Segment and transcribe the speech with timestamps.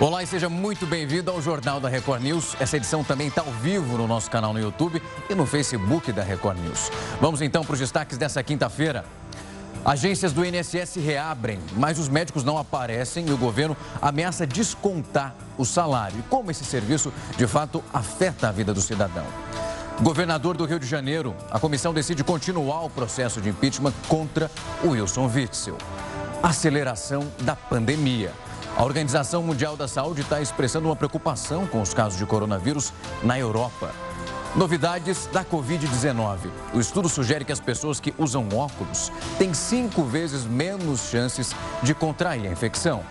[0.00, 2.56] Olá e seja muito bem-vindo ao Jornal da Record News.
[2.58, 6.24] Essa edição também está ao vivo no nosso canal no YouTube e no Facebook da
[6.24, 6.90] Record News.
[7.20, 9.04] Vamos então para os destaques dessa quinta-feira.
[9.84, 15.64] Agências do INSS reabrem, mas os médicos não aparecem e o governo ameaça descontar o
[15.64, 16.18] salário.
[16.18, 19.26] E como esse serviço, de fato, afeta a vida do cidadão.
[20.02, 24.50] Governador do Rio de Janeiro, a comissão decide continuar o processo de impeachment contra
[24.82, 25.78] o Wilson Witzel.
[26.42, 28.32] Aceleração da pandemia.
[28.76, 33.38] A Organização Mundial da Saúde está expressando uma preocupação com os casos de coronavírus na
[33.38, 33.92] Europa.
[34.56, 36.50] Novidades da Covid-19.
[36.74, 41.54] O estudo sugere que as pessoas que usam óculos têm cinco vezes menos chances
[41.84, 43.04] de contrair a infecção.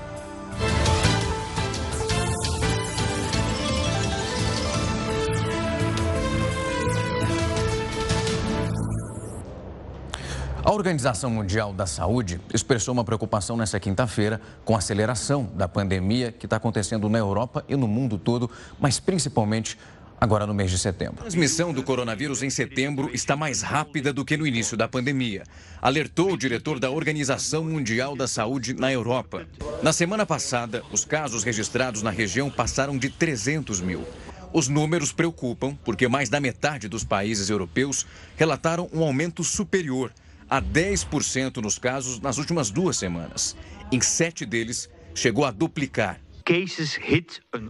[10.66, 16.32] A Organização Mundial da Saúde expressou uma preocupação nessa quinta-feira com a aceleração da pandemia
[16.32, 18.50] que está acontecendo na Europa e no mundo todo,
[18.80, 19.78] mas principalmente
[20.22, 21.18] agora no mês de setembro.
[21.18, 25.44] A transmissão do coronavírus em setembro está mais rápida do que no início da pandemia,
[25.82, 29.46] alertou o diretor da Organização Mundial da Saúde na Europa.
[29.82, 34.06] Na semana passada, os casos registrados na região passaram de 300 mil.
[34.54, 38.06] Os números preocupam porque mais da metade dos países europeus
[38.38, 40.10] relataram um aumento superior
[40.50, 43.56] a 10% nos casos nas últimas duas semanas.
[43.92, 46.20] Em sete deles, chegou a duplicar.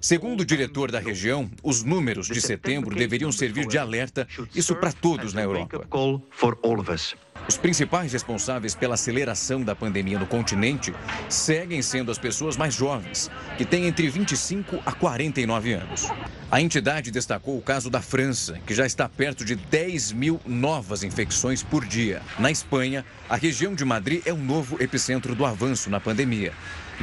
[0.01, 4.91] Segundo o diretor da região, os números de setembro deveriam servir de alerta, isso para
[4.91, 5.85] todos na Europa.
[7.47, 10.93] Os principais responsáveis pela aceleração da pandemia no continente
[11.27, 16.07] seguem sendo as pessoas mais jovens, que têm entre 25 a 49 anos.
[16.49, 21.03] A entidade destacou o caso da França, que já está perto de 10 mil novas
[21.03, 22.21] infecções por dia.
[22.39, 26.53] Na Espanha, a região de Madrid é um novo epicentro do avanço na pandemia.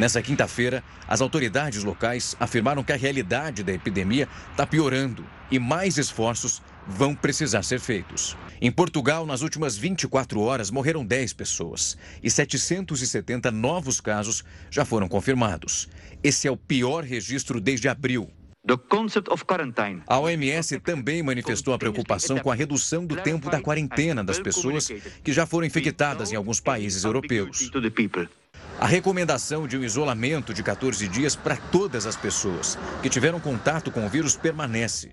[0.00, 5.98] Nessa quinta-feira, as autoridades locais afirmaram que a realidade da epidemia está piorando e mais
[5.98, 8.34] esforços vão precisar ser feitos.
[8.62, 15.06] Em Portugal, nas últimas 24 horas, morreram 10 pessoas e 770 novos casos já foram
[15.06, 15.86] confirmados.
[16.22, 18.30] Esse é o pior registro desde abril.
[20.06, 24.88] A OMS também manifestou a preocupação com a redução do tempo da quarentena das pessoas
[25.22, 27.70] que já foram infectadas em alguns países europeus.
[28.80, 33.90] A recomendação de um isolamento de 14 dias para todas as pessoas que tiveram contato
[33.90, 35.10] com o vírus permanece.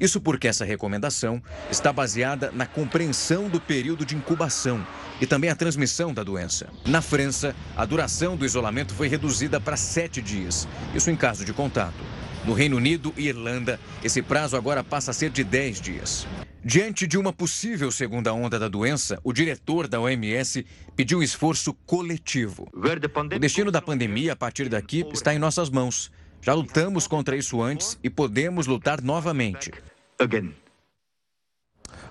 [0.00, 4.86] Isso porque essa recomendação está baseada na compreensão do período de incubação
[5.20, 6.68] e também a transmissão da doença.
[6.86, 11.52] Na França, a duração do isolamento foi reduzida para sete dias, isso em caso de
[11.52, 12.02] contato.
[12.44, 16.26] No Reino Unido e Irlanda, esse prazo agora passa a ser de 10 dias.
[16.64, 20.64] Diante de uma possível segunda onda da doença, o diretor da OMS
[20.96, 22.66] pediu um esforço coletivo.
[22.72, 26.10] O destino da pandemia, a partir daqui, está em nossas mãos.
[26.42, 29.70] Já lutamos contra isso antes e podemos lutar novamente.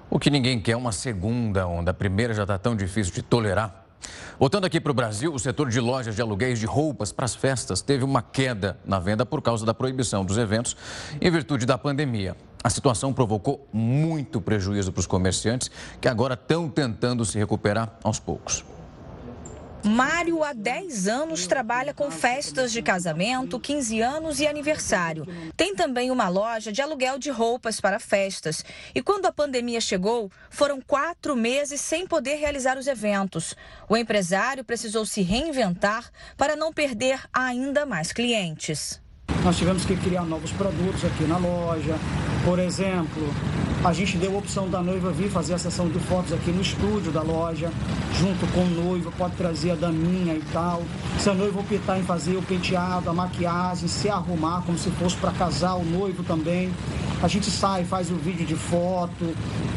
[0.09, 1.91] O que ninguém quer é uma segunda onda.
[1.91, 3.85] A primeira já está tão difícil de tolerar.
[4.39, 7.35] Voltando aqui para o Brasil, o setor de lojas de aluguéis de roupas para as
[7.35, 10.77] festas teve uma queda na venda por causa da proibição dos eventos
[11.19, 12.35] em virtude da pandemia.
[12.63, 18.19] A situação provocou muito prejuízo para os comerciantes que agora estão tentando se recuperar aos
[18.19, 18.63] poucos.
[19.83, 25.25] Mário, há 10 anos, trabalha com festas de casamento, 15 anos e aniversário.
[25.55, 28.63] Tem também uma loja de aluguel de roupas para festas.
[28.93, 33.55] E quando a pandemia chegou, foram quatro meses sem poder realizar os eventos.
[33.87, 39.01] O empresário precisou se reinventar para não perder ainda mais clientes.
[39.43, 41.95] Nós tivemos que criar novos produtos aqui na loja.
[42.49, 43.31] Por exemplo,
[43.85, 46.61] a gente deu a opção da noiva vir fazer a sessão de fotos aqui no
[46.61, 47.71] estúdio da loja,
[48.19, 50.81] junto com o noivo, pode trazer a daminha e tal.
[51.19, 55.15] Se a noiva optar em fazer o penteado, a maquiagem, se arrumar como se fosse
[55.17, 56.71] para casar o noivo também.
[57.21, 59.31] A gente sai, faz o vídeo de foto,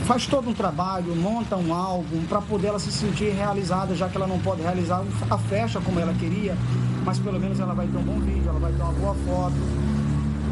[0.06, 4.16] faz todo um trabalho, monta um álbum para poder ela se sentir realizada, já que
[4.16, 6.56] ela não pode realizar a festa como ela queria
[7.04, 10.01] mas pelo menos ela vai ter um bom vídeo, ela vai ter uma boa foto.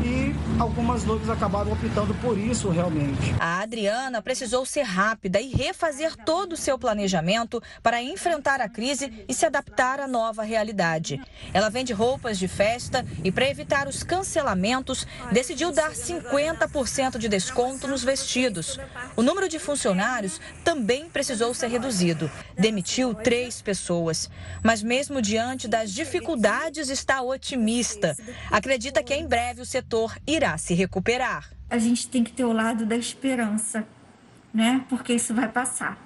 [0.02, 3.35] E algumas noivas acabaram optando por isso realmente.
[3.38, 9.25] A Adriana precisou ser rápida e refazer todo o seu planejamento para enfrentar a crise
[9.29, 11.20] e se adaptar à nova realidade.
[11.52, 17.87] Ela vende roupas de festa e, para evitar os cancelamentos, decidiu dar 50% de desconto
[17.87, 18.79] nos vestidos.
[19.17, 22.31] O número de funcionários também precisou ser reduzido.
[22.58, 24.31] Demitiu três pessoas.
[24.62, 28.17] Mas, mesmo diante das dificuldades, está otimista.
[28.50, 29.89] Acredita que em breve o setor
[30.26, 31.50] irá se recuperar.
[31.69, 33.87] A gente tem que ter o lado da esperança,
[34.52, 34.84] né?
[34.88, 35.98] Porque isso vai passar.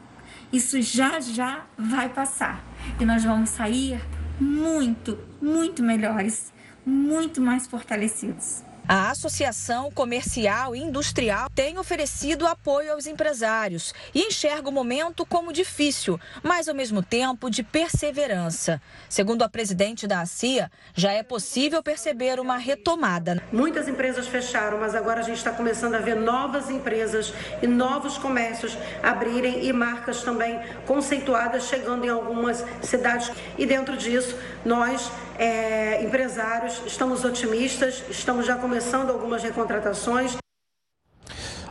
[0.53, 2.63] Isso já já vai passar.
[3.01, 4.01] E nós vamos sair
[4.41, 6.53] muito, muito melhores
[6.85, 8.63] muito mais fortalecidos.
[8.87, 15.55] A Associação Comercial e Industrial tem oferecido apoio aos empresários e enxerga o momento como
[15.55, 18.83] difícil, mas ao mesmo tempo de perseverança.
[19.09, 23.43] Segundo a presidente da ACIA, já é possível perceber uma retomada.
[23.51, 27.33] Muitas empresas fecharam, mas agora a gente está começando a ver novas empresas
[27.63, 33.33] e novos comércios abrirem e marcas também conceituadas chegando em algumas cidades.
[33.57, 40.37] E dentro disso, nós, é, empresários, estamos otimistas, estamos já começando algumas recontratações.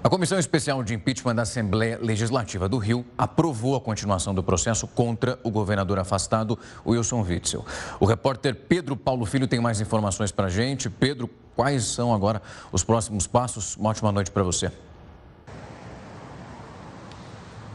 [0.04, 4.86] A Comissão Especial de Impeachment da Assembleia Legislativa do Rio aprovou a continuação do processo
[4.86, 7.66] contra o governador afastado Wilson Witzel.
[8.02, 10.90] O repórter Pedro Paulo Filho tem mais informações para a gente.
[10.90, 13.78] Pedro, quais são agora os próximos passos?
[13.78, 14.70] Uma ótima noite para você.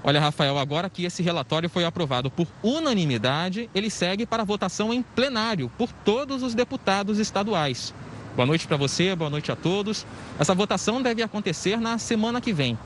[0.09, 5.03] Olha, Rafael, agora que esse relatório foi aprovado por unanimidade, ele segue para votação em
[5.03, 7.93] plenário por todos os deputados estaduais.
[8.35, 10.07] Boa noite para você, boa noite a todos.
[10.39, 12.79] Essa votação deve acontecer na semana que vem.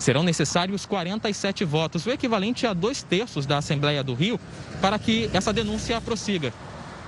[0.00, 4.40] Serão necessários 47 votos, o equivalente a dois terços da Assembleia do Rio,
[4.80, 6.52] para que essa denúncia prossiga.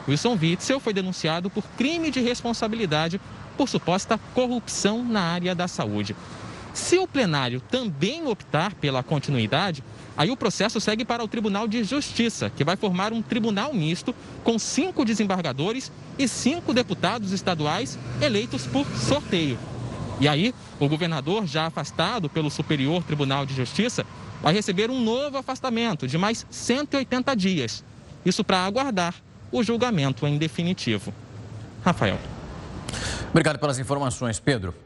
[0.06, 3.20] Wilson Witzel foi denunciado por crime de responsabilidade
[3.56, 6.14] por suposta corrupção na área da saúde.
[6.76, 9.82] Se o plenário também optar pela continuidade,
[10.16, 14.14] Aí o processo segue para o Tribunal de Justiça, que vai formar um tribunal misto
[14.42, 19.58] com cinco desembargadores e cinco deputados estaduais eleitos por sorteio.
[20.18, 24.06] E aí, o governador, já afastado pelo Superior Tribunal de Justiça,
[24.42, 27.84] vai receber um novo afastamento de mais 180 dias.
[28.24, 29.14] Isso para aguardar
[29.52, 31.12] o julgamento em definitivo.
[31.84, 32.18] Rafael.
[33.28, 34.85] Obrigado pelas informações, Pedro.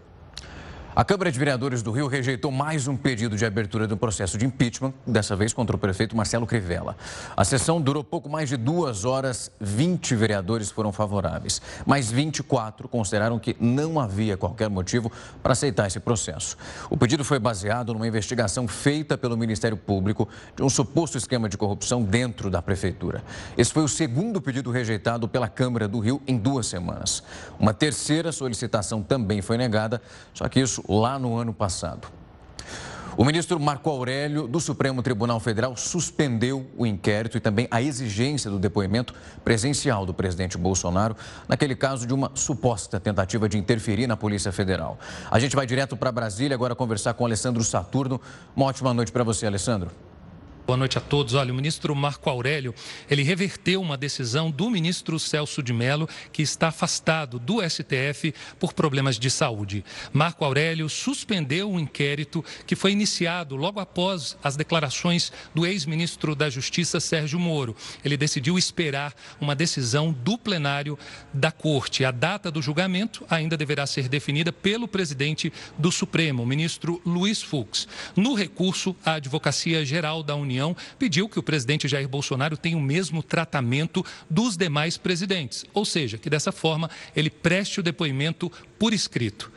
[0.94, 4.44] A Câmara de Vereadores do Rio rejeitou mais um pedido de abertura do processo de
[4.44, 6.96] impeachment, dessa vez contra o prefeito Marcelo Crivella.
[7.36, 13.38] A sessão durou pouco mais de duas horas, 20 vereadores foram favoráveis, mas 24 consideraram
[13.38, 16.56] que não havia qualquer motivo para aceitar esse processo.
[16.90, 21.56] O pedido foi baseado numa investigação feita pelo Ministério Público de um suposto esquema de
[21.56, 23.22] corrupção dentro da prefeitura.
[23.56, 27.22] Esse foi o segundo pedido rejeitado pela Câmara do Rio em duas semanas.
[27.60, 30.02] Uma terceira solicitação também foi negada,
[30.34, 32.08] só que isso lá no ano passado.
[33.16, 38.50] O ministro Marco Aurélio, do Supremo Tribunal Federal, suspendeu o inquérito e também a exigência
[38.50, 41.16] do depoimento presencial do presidente Bolsonaro,
[41.46, 44.98] naquele caso de uma suposta tentativa de interferir na Polícia Federal.
[45.30, 48.20] A gente vai direto para Brasília agora conversar com Alessandro Saturno.
[48.56, 49.90] Uma ótima noite para você, Alessandro.
[50.66, 51.34] Boa noite a todos.
[51.34, 52.72] Olha, o ministro Marco Aurélio,
[53.10, 58.72] ele reverteu uma decisão do ministro Celso de Mello, que está afastado do STF por
[58.72, 59.84] problemas de saúde.
[60.12, 66.36] Marco Aurélio suspendeu o um inquérito que foi iniciado logo após as declarações do ex-ministro
[66.36, 67.74] da Justiça, Sérgio Moro.
[68.04, 70.96] Ele decidiu esperar uma decisão do plenário
[71.34, 72.04] da Corte.
[72.04, 77.42] A data do julgamento ainda deverá ser definida pelo presidente do Supremo, o ministro Luiz
[77.42, 77.88] Fux.
[78.14, 82.76] No recurso, a Advocacia Geral da União União pediu que o presidente Jair Bolsonaro tenha
[82.76, 88.50] o mesmo tratamento dos demais presidentes, ou seja, que dessa forma ele preste o depoimento
[88.78, 89.50] por escrito.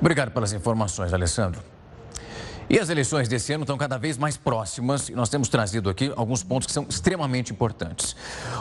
[0.00, 1.62] Obrigado pelas informações, Alessandro.
[2.68, 6.12] E as eleições desse ano estão cada vez mais próximas e nós temos trazido aqui
[6.14, 8.14] alguns pontos que são extremamente importantes.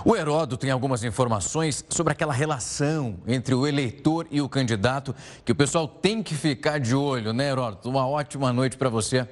[0.04, 5.52] O Heródoto tem algumas informações sobre aquela relação entre o eleitor e o candidato que
[5.52, 7.88] o pessoal tem que ficar de olho, né, Heródoto?
[7.88, 9.28] Uma ótima noite para você.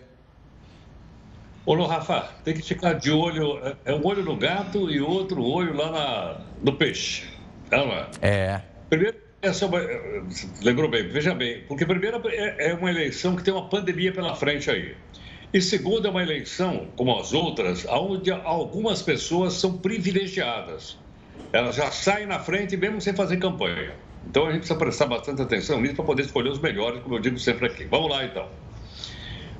[1.67, 3.59] Ô, Rafa, tem que ficar de olho.
[3.61, 7.27] É, é um olho no gato e outro olho lá na, no peixe.
[7.69, 8.07] É, não é?
[8.21, 8.61] É.
[8.89, 9.81] Primeiro, essa é uma,
[10.63, 14.33] lembrou bem, veja bem, porque primeiro é, é uma eleição que tem uma pandemia pela
[14.33, 14.95] frente aí.
[15.53, 20.97] E segundo, é uma eleição, como as outras, onde algumas pessoas são privilegiadas.
[21.51, 23.93] Elas já saem na frente mesmo sem fazer campanha.
[24.25, 27.19] Então a gente precisa prestar bastante atenção nisso para poder escolher os melhores, como eu
[27.19, 27.83] digo sempre aqui.
[27.83, 28.47] Vamos lá então.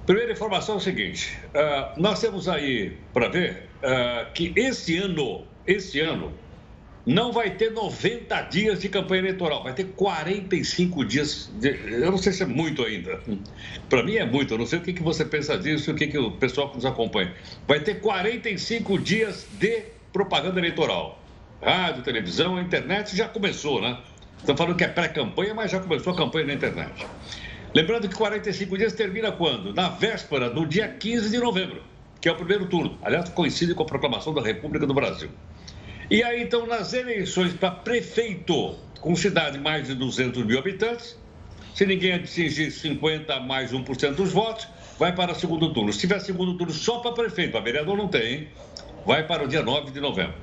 [0.08, 5.46] Primeira informação é o seguinte: uh, nós temos aí para ver uh, que esse ano,
[5.68, 6.32] esse ano,
[7.06, 11.52] não vai ter 90 dias de campanha eleitoral, vai ter 45 dias.
[11.60, 13.20] De, eu não sei se é muito ainda.
[13.90, 16.08] Para mim é muito, eu não sei o que, que você pensa disso o que,
[16.08, 17.34] que o pessoal que nos acompanha.
[17.68, 19.84] Vai ter 45 dias de
[20.14, 21.22] propaganda eleitoral.
[21.62, 23.98] Rádio, televisão, internet já começou, né?
[24.38, 27.06] Estão falando que é pré-campanha, mas já começou a campanha na internet.
[27.78, 29.72] Lembrando que 45 dias termina quando?
[29.72, 31.84] Na véspera, no dia 15 de novembro,
[32.20, 32.98] que é o primeiro turno.
[33.04, 35.30] Aliás, coincide com a proclamação da República do Brasil.
[36.10, 41.20] E aí, então, nas eleições para prefeito, com cidade mais de 200 mil habitantes,
[41.76, 44.68] se ninguém atingir 50 mais 1% dos votos,
[44.98, 45.94] vai para o segundo turno.
[45.94, 48.48] Se tiver segundo turno só para prefeito, para vereador não tem, hein?
[49.06, 50.34] vai para o dia 9 de novembro.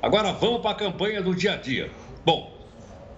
[0.00, 1.90] Agora vamos para a campanha do dia a dia.
[2.24, 2.56] Bom,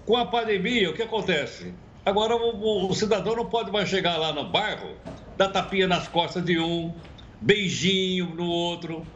[0.07, 1.75] com a pandemia, o que acontece?
[2.09, 4.97] Agora o, o, cidadão não pode mais chegar lá no bairro,
[5.37, 6.91] dar tapinha nas costas de um,
[7.39, 9.07] beijinho no outro,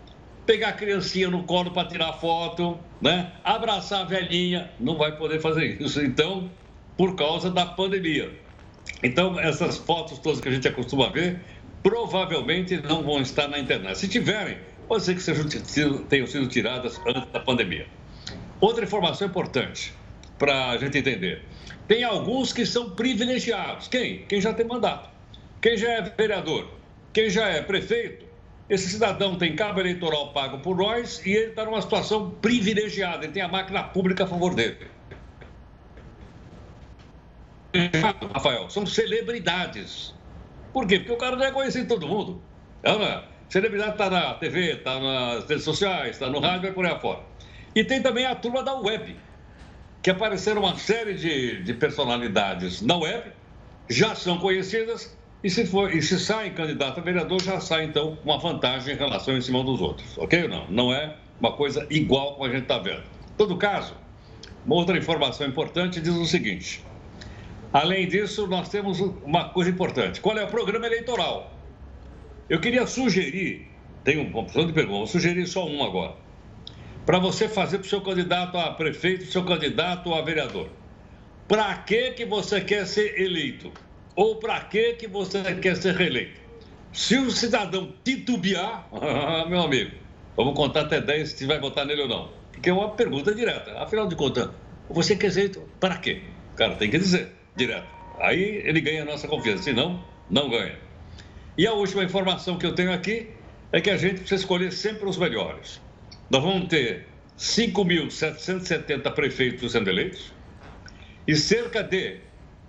[0.45, 3.33] pegar a criancinha no colo para tirar foto, né?
[3.43, 6.05] abraçar a velhinha, não vai poder fazer isso.
[6.05, 6.51] Então,
[6.95, 8.31] por causa da pandemia.
[9.03, 11.41] Então, essas fotos todas que a gente acostuma ver,
[11.83, 13.97] provavelmente não vão estar na internet.
[13.97, 15.49] Se tiverem, pode ser que sejam,
[16.11, 17.87] tenham sido tiradas antes da pandemia.
[18.61, 19.95] Outra informação importante
[20.43, 21.41] para a gente entender.
[21.87, 23.87] Tem alguns que são privilegiados.
[23.87, 24.25] Quem?
[24.27, 25.09] Quem já tem mandato.
[25.61, 26.67] Quem já é vereador.
[27.13, 28.27] Quem já é prefeito.
[28.69, 33.25] Esse cidadão tem cabo eleitoral pago por nós e ele está numa situação privilegiada.
[33.25, 34.79] Ele tem a máquina pública a favor dele.
[38.35, 40.13] Rafael, são celebridades.
[40.73, 40.99] Por quê?
[40.99, 42.43] Porque o cara não é conhecido todo mundo.
[42.83, 43.23] É, não é?
[43.49, 47.21] Celebridade está na TV, está nas redes sociais, está no rádio e por aí afora.
[47.77, 49.17] E tem também a turma da web,
[50.03, 53.31] que apareceram uma série de, de personalidades na web,
[53.89, 58.19] já são conhecidas, e se, for, e se sai candidato a vereador, já sai, então,
[58.25, 60.19] uma vantagem em relação em cima dos outros.
[60.19, 60.67] Ok ou não?
[60.69, 63.01] Não é uma coisa igual como a gente está vendo.
[63.01, 63.95] Em todo caso,
[64.67, 66.85] uma outra informação importante diz o seguinte:
[67.73, 70.21] além disso, nós temos uma coisa importante.
[70.21, 71.53] Qual é o programa eleitoral?
[72.49, 73.69] Eu queria sugerir,
[74.05, 76.22] tem uma opção de pergunta, vou sugerir só um agora.
[77.05, 80.69] Para você fazer para o seu candidato a prefeito, seu candidato a vereador.
[81.49, 83.73] Para que, que você quer ser eleito?
[84.15, 86.41] Ou para que, que você quer ser reeleito?
[86.93, 88.89] Se o cidadão titubear,
[89.49, 89.91] meu amigo,
[90.37, 92.31] vamos contar até 10 se vai votar nele ou não.
[92.53, 93.83] Porque é uma pergunta direta.
[93.83, 94.51] Afinal de contas,
[94.89, 96.23] você quer ser eleito para quê?
[96.53, 97.89] O cara tem que dizer direto.
[98.21, 100.79] Aí ele ganha a nossa confiança, senão, não ganha.
[101.59, 103.29] E a última informação que eu tenho aqui
[103.73, 105.81] é que a gente precisa escolher sempre os melhores.
[106.33, 107.07] Nós vamos ter
[107.39, 110.33] 5.770 prefeitos sendo eleitos
[111.29, 112.21] e cerca de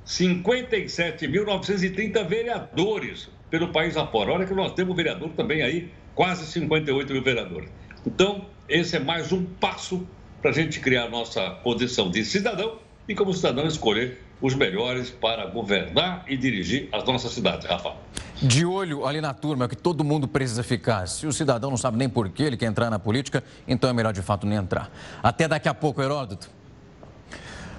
[0.06, 4.34] 57.930 vereadores pelo país afora.
[4.34, 7.70] Olha que nós temos vereador também aí, quase 58 mil vereadores.
[8.06, 10.06] Então, esse é mais um passo
[10.42, 15.46] para a gente criar nossa condição de cidadão e, como cidadão, escolher os melhores para
[15.46, 17.94] governar e dirigir as nossas cidades, Rafa.
[18.42, 21.08] De olho ali na turma, que todo mundo precisa ficar.
[21.08, 23.94] Se o cidadão não sabe nem por que ele quer entrar na política, então é
[23.94, 24.92] melhor de fato nem entrar.
[25.24, 26.50] Até daqui a pouco, Heródoto.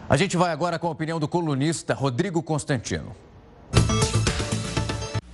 [0.08, 3.14] A gente vai agora com a opinião do colunista Rodrigo Constantino.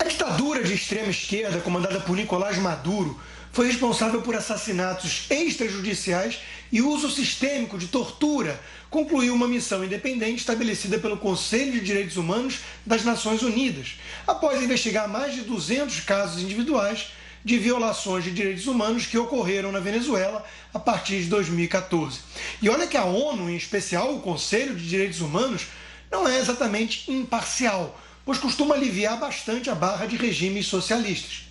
[0.01, 3.17] A ditadura de extrema esquerda, comandada por Nicolás Maduro,
[3.53, 6.41] foi responsável por assassinatos extrajudiciais
[6.73, 8.59] e uso sistêmico de tortura,
[8.91, 13.95] concluiu uma missão independente estabelecida pelo Conselho de Direitos Humanos das Nações Unidas,
[14.27, 17.13] após investigar mais de 200 casos individuais
[17.45, 20.45] de violações de direitos humanos que ocorreram na Venezuela
[20.75, 22.19] a partir de 2014.
[22.61, 25.69] E olha que a ONU, em especial o Conselho de Direitos Humanos,
[26.11, 31.45] não é exatamente imparcial, pois costuma aliviar bastante a barra de regimes socialistas.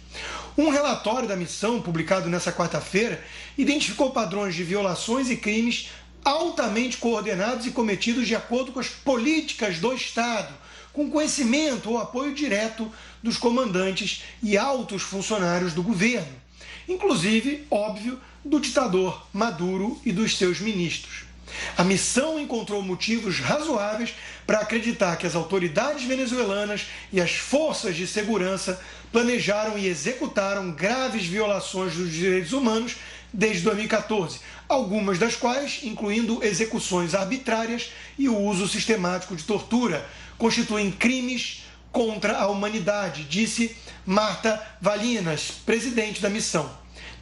[0.57, 3.23] Um relatório da missão, publicado nesta quarta-feira,
[3.57, 5.89] identificou padrões de violações e crimes
[6.23, 10.53] altamente coordenados e cometidos de acordo com as políticas do Estado,
[10.93, 16.35] com conhecimento ou apoio direto dos comandantes e altos funcionários do governo,
[16.87, 21.29] inclusive, óbvio, do ditador Maduro e dos seus ministros.
[21.77, 24.13] A missão encontrou motivos razoáveis
[24.45, 28.79] para acreditar que as autoridades venezuelanas e as forças de segurança
[29.11, 32.97] planejaram e executaram graves violações dos direitos humanos
[33.33, 40.07] desde 2014, algumas das quais, incluindo execuções arbitrárias e o uso sistemático de tortura,
[40.37, 46.69] constituem crimes contra a humanidade, disse Marta Valinas, presidente da missão.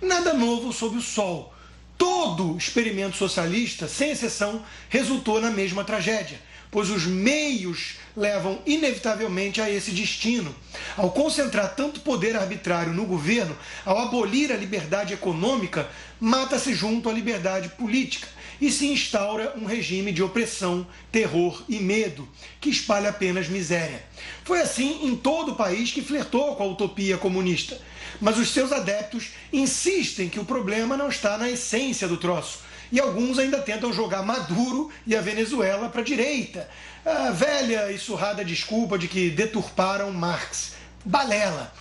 [0.01, 1.54] Nada novo sob o sol.
[1.98, 6.39] Todo experimento socialista, sem exceção, resultou na mesma tragédia
[6.77, 10.55] pois os meios levam inevitavelmente a esse destino.
[10.96, 17.12] Ao concentrar tanto poder arbitrário no governo, ao abolir a liberdade econômica, mata-se junto à
[17.12, 18.27] liberdade política
[18.62, 22.29] e se instaura um regime de opressão, terror e medo,
[22.62, 24.03] que espalha apenas miséria.
[24.43, 27.81] Foi assim em todo o país que flertou com a utopia comunista.
[28.22, 32.60] Mas os seus adeptos insistem que o problema não está na essência do troço,
[32.91, 36.70] e alguns ainda tentam jogar Maduro e a Venezuela para a direita.
[37.06, 40.74] A velha e surrada desculpa de que deturparam Marx.
[41.06, 41.74] Balela.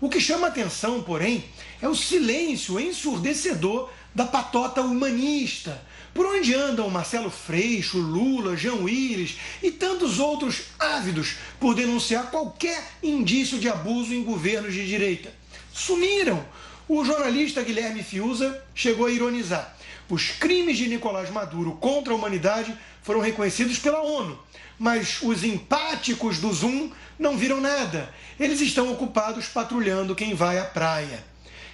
[0.00, 1.44] O que chama atenção, porém,
[1.80, 5.80] é o silêncio ensurdecedor da patota humanista.
[6.12, 12.82] Por onde andam Marcelo Freixo, Lula, Jean Willis e tantos outros ávidos por denunciar qualquer
[13.02, 15.32] indício de abuso em governos de direita?
[15.72, 16.44] Sumiram!
[16.86, 19.73] O jornalista Guilherme Fiuza chegou a ironizar.
[20.08, 24.38] Os crimes de Nicolás Maduro contra a humanidade foram reconhecidos pela ONU,
[24.78, 28.12] mas os empáticos do Zoom não viram nada.
[28.38, 31.24] Eles estão ocupados patrulhando quem vai à praia.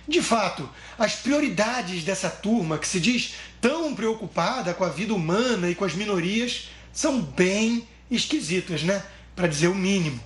[0.07, 0.69] De fato,
[0.99, 5.85] as prioridades dessa turma, que se diz tão preocupada com a vida humana e com
[5.85, 9.03] as minorias, são bem esquisitas, né?
[9.37, 10.21] Para dizer o mínimo.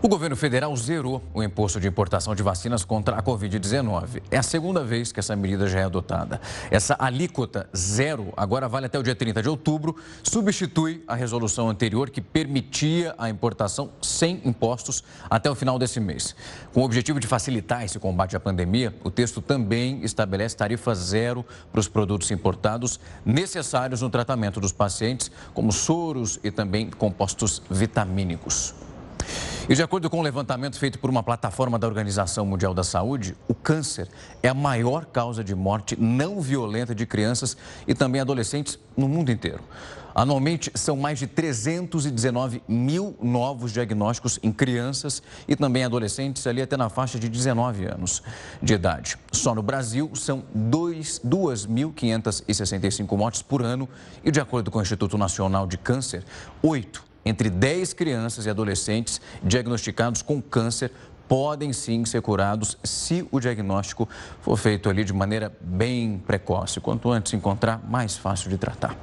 [0.00, 4.22] O governo federal zerou o imposto de importação de vacinas contra a Covid-19.
[4.30, 6.40] É a segunda vez que essa medida já é adotada.
[6.70, 12.10] Essa alíquota zero, agora vale até o dia 30 de outubro, substitui a resolução anterior
[12.10, 16.32] que permitia a importação sem impostos até o final desse mês.
[16.72, 21.44] Com o objetivo de facilitar esse combate à pandemia, o texto também estabelece tarifa zero
[21.72, 28.74] para os produtos importados necessários no tratamento dos pacientes, como soros e também compostos vitamínicos.
[29.68, 33.36] E de acordo com um levantamento feito por uma plataforma da Organização Mundial da Saúde,
[33.46, 34.08] o câncer
[34.42, 37.54] é a maior causa de morte não violenta de crianças
[37.86, 39.60] e também adolescentes no mundo inteiro.
[40.14, 46.74] Anualmente, são mais de 319 mil novos diagnósticos em crianças e também adolescentes, ali até
[46.74, 48.22] na faixa de 19 anos
[48.62, 49.18] de idade.
[49.30, 53.86] Só no Brasil, são 2.565 mortes por ano
[54.24, 56.24] e, de acordo com o Instituto Nacional de Câncer,
[56.62, 60.90] 8 entre 10 crianças e adolescentes diagnosticados com câncer
[61.28, 64.08] podem sim ser curados se o diagnóstico
[64.40, 66.80] for feito ali de maneira bem precoce.
[66.80, 68.96] Quanto antes encontrar, mais fácil de tratar.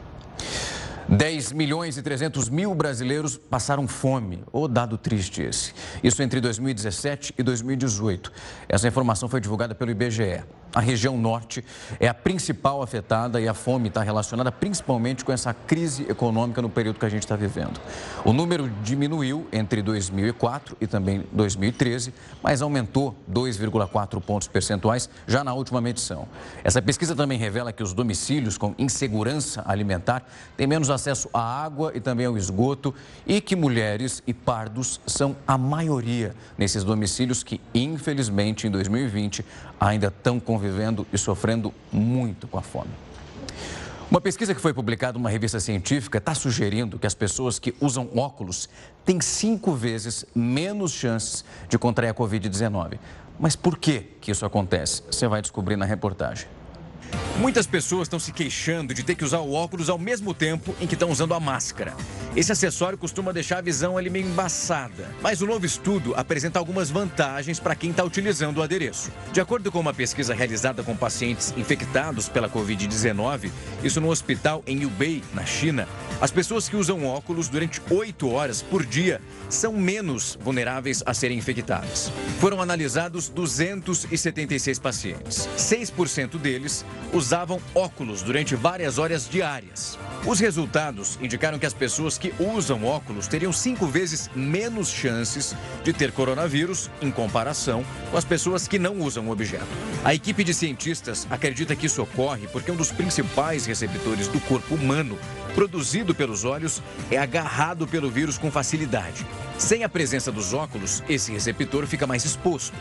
[1.08, 4.44] 10 milhões e 300 mil brasileiros passaram fome.
[4.52, 5.74] O dado triste esse.
[6.04, 8.32] Isso entre 2017 e 2018.
[8.68, 10.44] Essa informação foi divulgada pelo IBGE.
[10.76, 11.64] A região norte
[12.02, 16.70] é a principal afetada e a fome está relacionada principalmente com essa crise econômica no
[16.70, 17.80] período que a gente está vivendo.
[18.26, 25.54] O número diminuiu entre 2004 e também 2013, mas aumentou 2,4 pontos percentuais já na
[25.54, 26.28] última medição.
[26.62, 31.92] Essa pesquisa também revela que os domicílios com insegurança alimentar têm menos acesso à água
[31.94, 32.94] e também ao esgoto
[33.28, 39.46] e que mulheres e pardos são a maioria nesses domicílios que, infelizmente, em 2020
[39.80, 42.92] ainda estão convivendo e sofrendo muito com a fome.
[44.10, 48.08] Uma pesquisa que foi publicada numa revista científica está sugerindo que as pessoas que usam
[48.16, 48.70] óculos
[49.04, 53.00] têm cinco vezes menos chances de contrair a Covid-19.
[53.40, 55.04] Mas por que, que isso acontece?
[55.12, 56.48] Você vai descobrir na reportagem.
[57.38, 60.88] Muitas pessoas estão se queixando de ter que usar o óculos ao mesmo tempo em
[60.88, 61.94] que estão usando a máscara.
[62.34, 65.14] Esse acessório costuma deixar a visão ali meio embaçada.
[65.22, 69.12] Mas o novo estudo apresenta algumas vantagens para quem está utilizando o adereço.
[69.34, 73.52] De acordo com uma pesquisa realizada com pacientes infectados pela Covid-19,
[73.84, 75.90] isso no hospital em Hubei, na China,
[76.22, 81.38] as pessoas que usam óculos durante 8 horas por dia são menos vulneráveis a serem
[81.38, 82.10] infectadas.
[82.40, 85.50] Foram analisados 276 pacientes.
[85.58, 86.86] 6% deles
[87.26, 89.98] usavam óculos durante várias horas diárias.
[90.28, 95.94] Os resultados indicaram que as pessoas que usam óculos teriam cinco vezes menos chances de
[95.94, 99.68] ter coronavírus em comparação com as pessoas que não usam o objeto.
[100.04, 104.74] A equipe de cientistas acredita que isso ocorre porque um dos principais receptores do corpo
[104.74, 105.16] humano
[105.54, 109.26] produzido pelos olhos é agarrado pelo vírus com facilidade.
[109.58, 112.76] Sem a presença dos óculos, esse receptor fica mais exposto,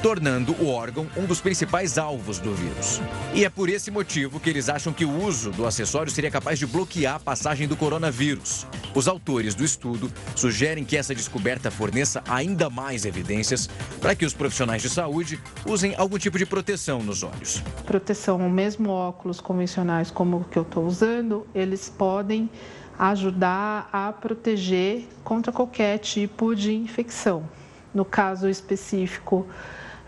[0.00, 3.00] tornando o órgão um dos principais alvos do vírus.
[3.34, 6.56] E é por esse motivo que eles acham que o uso do acessório seria capaz
[6.56, 8.66] de bloquear a passagem do coronavírus.
[8.94, 13.68] Os autores do estudo sugerem que essa descoberta forneça ainda mais evidências
[14.00, 17.62] para que os profissionais de saúde usem algum tipo de proteção nos olhos.
[17.86, 22.50] Proteção, mesmo óculos convencionais como o que eu estou usando, eles podem
[22.98, 27.48] ajudar a proteger contra qualquer tipo de infecção.
[27.94, 29.46] No caso específico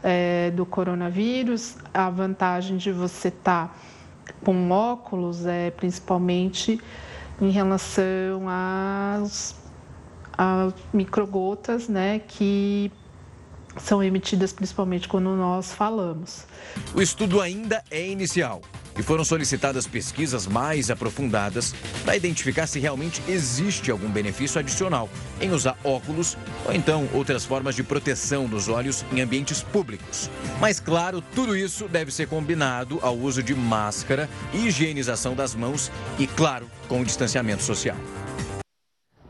[0.03, 3.75] é, do coronavírus, a vantagem de você estar tá
[4.45, 6.81] com óculos é principalmente
[7.41, 9.57] em relação às,
[10.37, 12.91] às microgotas, né, que
[13.77, 16.45] são emitidas principalmente quando nós falamos.
[16.95, 18.61] O estudo ainda é inicial
[18.99, 21.75] e foram solicitadas pesquisas mais aprofundadas
[22.05, 25.09] para identificar se realmente existe algum benefício adicional
[25.41, 30.31] em usar óculos ou então outras formas de proteção dos olhos em ambientes públicos.
[30.61, 36.27] Mas, claro, tudo isso deve ser combinado ao uso de máscara, higienização das mãos e,
[36.27, 37.97] claro, com o distanciamento social.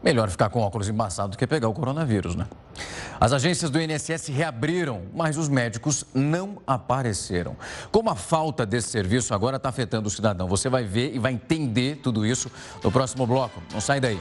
[0.02, 2.46] Melhor ficar com óculos embaçados do que pegar o coronavírus, né?
[3.20, 7.56] As agências do INSS reabriram, mas os médicos não apareceram.
[7.92, 10.48] Como a falta desse serviço agora está afetando o cidadão?
[10.48, 12.50] Você vai ver e vai entender tudo isso
[12.82, 13.62] no próximo bloco.
[13.72, 14.18] Não sai daí.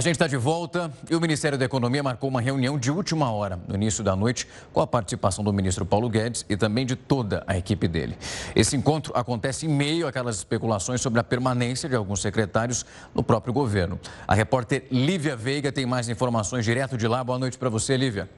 [0.00, 3.60] Gente está de volta e o Ministério da Economia marcou uma reunião de última hora,
[3.68, 7.44] no início da noite, com a participação do ministro Paulo Guedes e também de toda
[7.46, 8.18] a equipe dele.
[8.56, 13.52] Esse encontro acontece em meio àquelas especulações sobre a permanência de alguns secretários no próprio
[13.52, 14.00] governo.
[14.26, 17.22] A repórter Lívia Veiga tem mais informações direto de lá.
[17.22, 18.28] Boa noite para você, Lívia.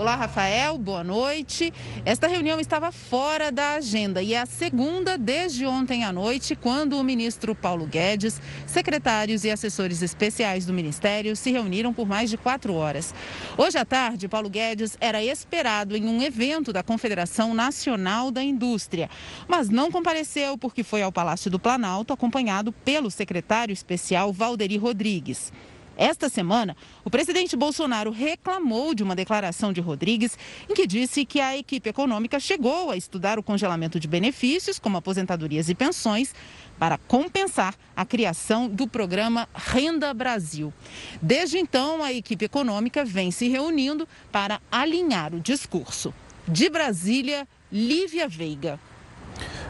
[0.00, 1.70] Olá, Rafael, boa noite.
[2.06, 6.98] Esta reunião estava fora da agenda e é a segunda desde ontem à noite, quando
[6.98, 12.38] o ministro Paulo Guedes, secretários e assessores especiais do ministério se reuniram por mais de
[12.38, 13.14] quatro horas.
[13.58, 19.10] Hoje à tarde, Paulo Guedes era esperado em um evento da Confederação Nacional da Indústria,
[19.46, 25.52] mas não compareceu porque foi ao Palácio do Planalto acompanhado pelo secretário especial Valderi Rodrigues.
[25.96, 31.40] Esta semana, o presidente Bolsonaro reclamou de uma declaração de Rodrigues em que disse que
[31.40, 36.34] a equipe econômica chegou a estudar o congelamento de benefícios, como aposentadorias e pensões,
[36.78, 40.72] para compensar a criação do programa Renda Brasil.
[41.20, 46.14] Desde então, a equipe econômica vem se reunindo para alinhar o discurso.
[46.48, 48.80] De Brasília, Lívia Veiga.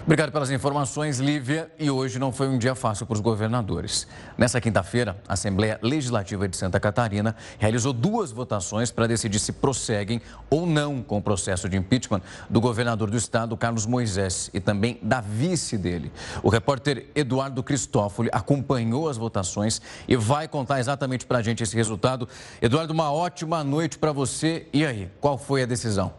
[0.04, 1.70] Obrigado pelas informações, Lívia.
[1.78, 4.08] E hoje não foi um dia fácil para os governadores.
[4.36, 10.20] Nessa quinta-feira, a Assembleia Legislativa de Santa Catarina realizou duas votações para decidir se prosseguem
[10.48, 14.98] ou não com o processo de impeachment do governador do estado, Carlos Moisés, e também
[15.02, 16.10] da vice dele.
[16.42, 21.76] O repórter Eduardo Cristófoli acompanhou as votações e vai contar exatamente para a gente esse
[21.76, 22.28] resultado.
[22.60, 24.66] Eduardo, uma ótima noite para você.
[24.72, 26.12] E aí, qual foi a decisão?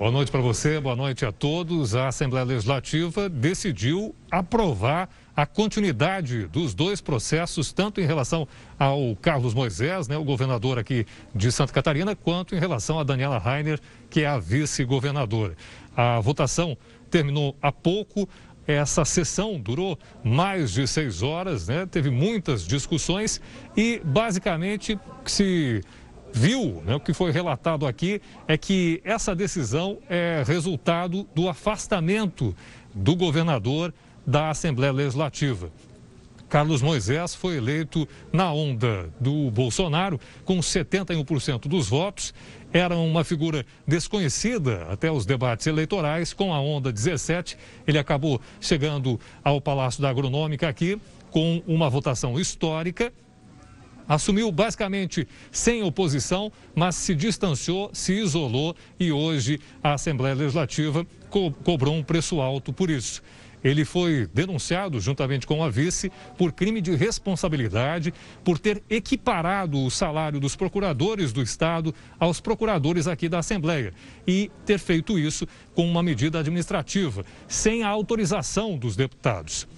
[0.00, 1.94] Boa noite para você, boa noite a todos.
[1.94, 9.52] A Assembleia Legislativa decidiu aprovar a continuidade dos dois processos, tanto em relação ao Carlos
[9.52, 14.22] Moisés, né, o governador aqui de Santa Catarina, quanto em relação a Daniela Rainer, que
[14.22, 15.54] é a vice-governadora.
[15.94, 16.78] A votação
[17.10, 18.26] terminou há pouco.
[18.66, 21.84] Essa sessão durou mais de seis horas, né?
[21.84, 23.38] teve muitas discussões
[23.76, 25.82] e, basicamente, se
[26.32, 32.54] viu, né, o que foi relatado aqui, é que essa decisão é resultado do afastamento
[32.94, 33.92] do governador
[34.26, 35.70] da Assembleia Legislativa.
[36.48, 42.34] Carlos Moisés foi eleito na onda do Bolsonaro, com 71% dos votos.
[42.72, 46.32] Era uma figura desconhecida até os debates eleitorais.
[46.32, 52.38] Com a onda 17, ele acabou chegando ao Palácio da Agronômica aqui com uma votação
[52.38, 53.12] histórica
[54.10, 61.52] assumiu basicamente sem oposição, mas se distanciou, se isolou e hoje a Assembleia Legislativa co
[61.52, 63.22] cobrou um preço alto por isso.
[63.62, 69.90] Ele foi denunciado, juntamente com a vice, por crime de responsabilidade, por ter equiparado o
[69.90, 73.92] salário dos procuradores do Estado aos procuradores aqui da Assembleia
[74.26, 79.68] e ter feito isso com uma medida administrativa, sem a autorização dos deputados.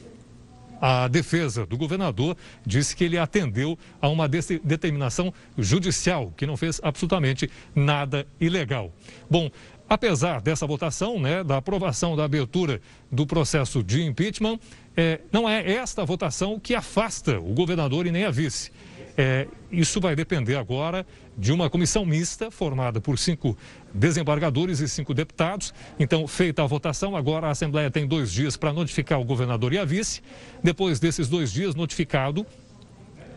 [0.85, 6.81] A defesa do governador disse que ele atendeu a uma determinação judicial, que não fez
[6.83, 8.93] absolutamente nada ilegal.
[9.31, 9.49] Bom,
[9.93, 14.59] apesar dessa votação, né, da aprovação da abertura do processo de impeachment,
[14.97, 18.71] é, não é esta votação que afasta o governador e nem a vice.
[19.19, 23.55] É, isso vai depender agora de uma comissão mista formada por cinco
[23.93, 25.75] desembargadores e cinco deputados.
[25.99, 29.79] Então, feita a votação, agora a Assembleia tem dois dias para notificar o governador e
[29.79, 30.23] a vice.
[30.63, 32.47] Depois desses dois dias notificado,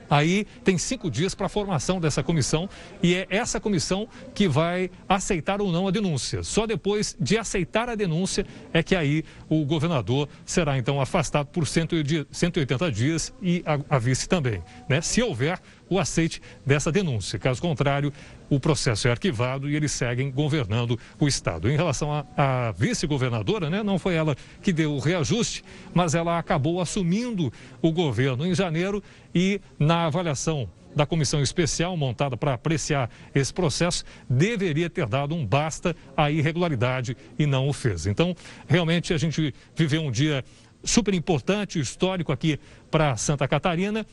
[0.09, 2.69] Aí tem cinco dias para a formação dessa comissão
[3.01, 6.43] e é essa comissão que vai aceitar ou não a denúncia.
[6.43, 11.65] Só depois de aceitar a denúncia é que aí o governador será então afastado por
[11.67, 15.01] 180 dias e a, a vice também, né?
[15.01, 17.37] Se houver o aceite dessa denúncia.
[17.37, 18.11] Caso contrário,
[18.49, 21.69] o processo é arquivado e eles seguem governando o Estado.
[21.69, 26.79] Em relação à vice-governadora, né, não foi ela que deu o reajuste, mas ela acabou
[26.81, 29.03] assumindo o governo em janeiro
[29.33, 35.45] e na avaliação da comissão especial montada para apreciar esse processo deveria ter dado um
[35.45, 38.07] basta à irregularidade e não o fez.
[38.07, 38.33] Então,
[38.65, 40.43] realmente a gente viveu um dia
[40.83, 44.05] super importante, histórico aqui para Santa Catarina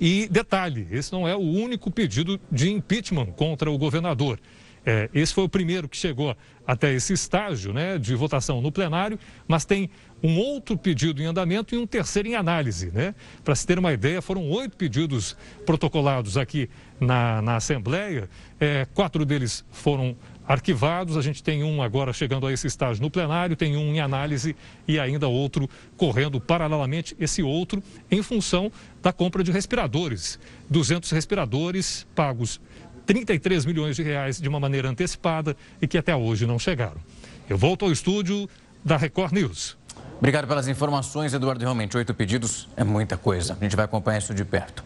[0.00, 4.38] e detalhe, esse não é o único pedido de impeachment contra o governador.
[4.86, 9.18] É, esse foi o primeiro que chegou até esse estágio né, de votação no plenário,
[9.48, 9.88] mas tem
[10.22, 12.90] um outro pedido em andamento e um terceiro em análise.
[12.90, 13.14] Né?
[13.42, 16.68] Para se ter uma ideia, foram oito pedidos protocolados aqui
[17.00, 18.28] na, na Assembleia,
[18.60, 21.16] é, quatro deles foram arquivados.
[21.16, 24.54] A gente tem um agora chegando a esse estágio no plenário, tem um em análise
[24.86, 28.70] e ainda outro correndo paralelamente, esse outro em função
[29.02, 30.38] da compra de respiradores.
[30.70, 32.60] 200 respiradores pagos
[33.06, 37.00] 33 milhões de reais de uma maneira antecipada e que até hoje não chegaram.
[37.48, 38.48] Eu volto ao estúdio
[38.84, 39.76] da Record News.
[40.18, 41.60] Obrigado pelas informações, Eduardo.
[41.62, 43.56] Realmente, oito pedidos é muita coisa.
[43.60, 44.82] A gente vai acompanhar isso de perto.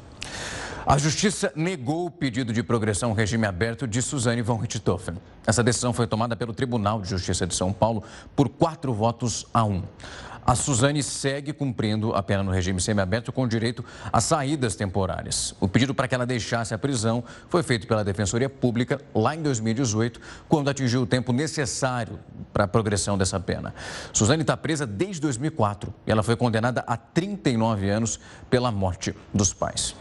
[0.88, 5.16] A Justiça negou o pedido de progressão ao regime aberto de Suzane von Richthofen.
[5.46, 8.02] Essa decisão foi tomada pelo Tribunal de Justiça de São Paulo
[8.34, 9.82] por quatro votos a um.
[10.46, 15.54] A Suzane segue cumprindo a pena no regime semiaberto com direito a saídas temporárias.
[15.60, 19.42] O pedido para que ela deixasse a prisão foi feito pela Defensoria Pública lá em
[19.42, 22.18] 2018, quando atingiu o tempo necessário
[22.50, 23.74] para a progressão dessa pena.
[24.10, 29.52] Suzane está presa desde 2004 e ela foi condenada a 39 anos pela morte dos
[29.52, 29.94] pais.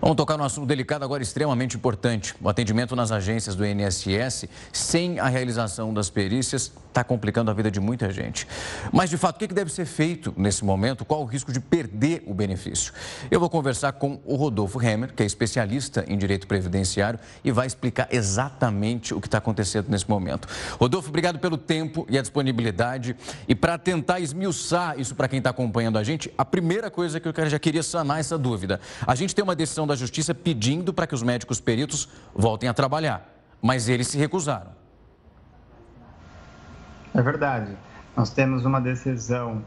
[0.00, 2.34] Vamos tocar num assunto delicado agora extremamente importante.
[2.40, 7.70] O atendimento nas agências do INSS sem a realização das perícias está complicando a vida
[7.70, 8.46] de muita gente.
[8.90, 11.04] Mas, de fato, o que deve ser feito nesse momento?
[11.04, 12.92] Qual o risco de perder o benefício?
[13.30, 17.66] Eu vou conversar com o Rodolfo Hemmer, que é especialista em direito previdenciário e vai
[17.66, 20.48] explicar exatamente o que está acontecendo nesse momento.
[20.80, 23.14] Rodolfo, obrigado pelo tempo e a disponibilidade.
[23.46, 27.28] E para tentar esmiuçar isso para quem está acompanhando a gente, a primeira coisa que
[27.28, 28.80] eu já queria sanar essa dúvida.
[29.06, 32.74] A gente tem uma decisão da Justiça pedindo para que os médicos peritos voltem a
[32.74, 33.28] trabalhar,
[33.60, 34.70] mas eles se recusaram.
[37.14, 37.72] É verdade.
[38.16, 39.62] Nós temos uma decisão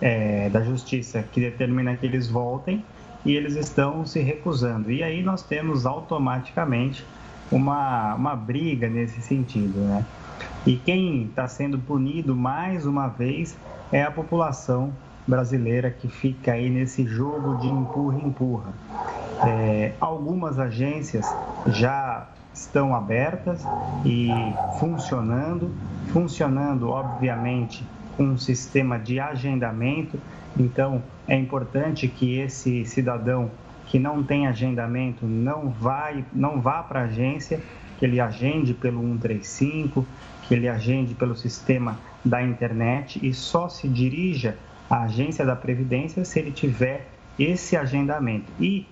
[0.00, 2.84] é, da Justiça que determina que eles voltem
[3.24, 4.90] e eles estão se recusando.
[4.90, 7.04] E aí nós temos automaticamente
[7.50, 10.04] uma, uma briga nesse sentido, né?
[10.66, 13.56] E quem está sendo punido mais uma vez
[13.90, 14.92] é a população
[15.28, 18.72] brasileira que fica aí nesse jogo de empurra-empurra.
[19.46, 21.26] É, algumas agências
[21.66, 23.62] já estão abertas
[24.04, 24.30] e
[24.80, 25.70] funcionando,
[26.08, 27.86] funcionando obviamente
[28.16, 30.18] com um sistema de agendamento.
[30.58, 33.50] Então é importante que esse cidadão
[33.86, 37.60] que não tem agendamento não vai, não vá para a agência,
[37.98, 40.06] que ele agende pelo 135,
[40.42, 44.56] que ele agende pelo sistema da internet e só se dirija
[44.88, 48.50] à agência da previdência se ele tiver esse agendamento.
[48.60, 48.86] E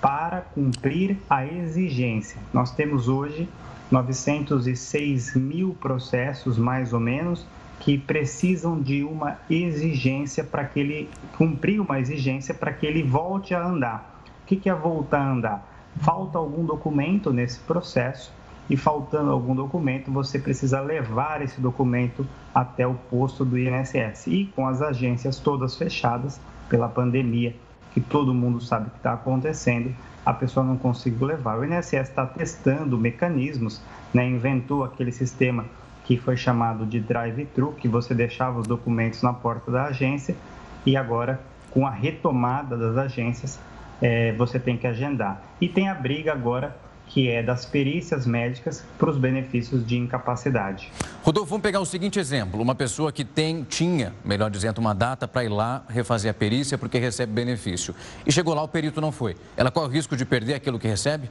[0.00, 2.40] para cumprir a exigência.
[2.52, 3.48] Nós temos hoje
[3.90, 7.46] 906 mil processos, mais ou menos,
[7.80, 13.54] que precisam de uma exigência para que ele cumprir uma exigência para que ele volte
[13.54, 14.22] a andar.
[14.42, 15.74] O que é voltar a andar?
[16.00, 18.32] Falta algum documento nesse processo
[18.68, 24.26] e faltando algum documento, você precisa levar esse documento até o posto do INSS.
[24.26, 27.54] E com as agências todas fechadas pela pandemia,
[27.92, 31.58] que todo mundo sabe que está acontecendo, a pessoa não conseguiu levar.
[31.58, 33.80] O INSS está testando mecanismos,
[34.12, 34.28] né?
[34.28, 35.64] inventou aquele sistema
[36.04, 40.36] que foi chamado de drive-thru, que você deixava os documentos na porta da agência
[40.84, 43.58] e agora, com a retomada das agências,
[44.00, 45.42] é, você tem que agendar.
[45.60, 46.76] E tem a briga agora
[47.08, 50.92] que é das perícias médicas para os benefícios de incapacidade.
[51.22, 55.26] Rodolfo, vamos pegar o seguinte exemplo: uma pessoa que tem, tinha, melhor dizendo, uma data
[55.26, 57.94] para ir lá refazer a perícia porque recebe benefício.
[58.26, 59.36] E chegou lá, o perito não foi.
[59.56, 61.30] Ela corre o risco de perder aquilo que recebe?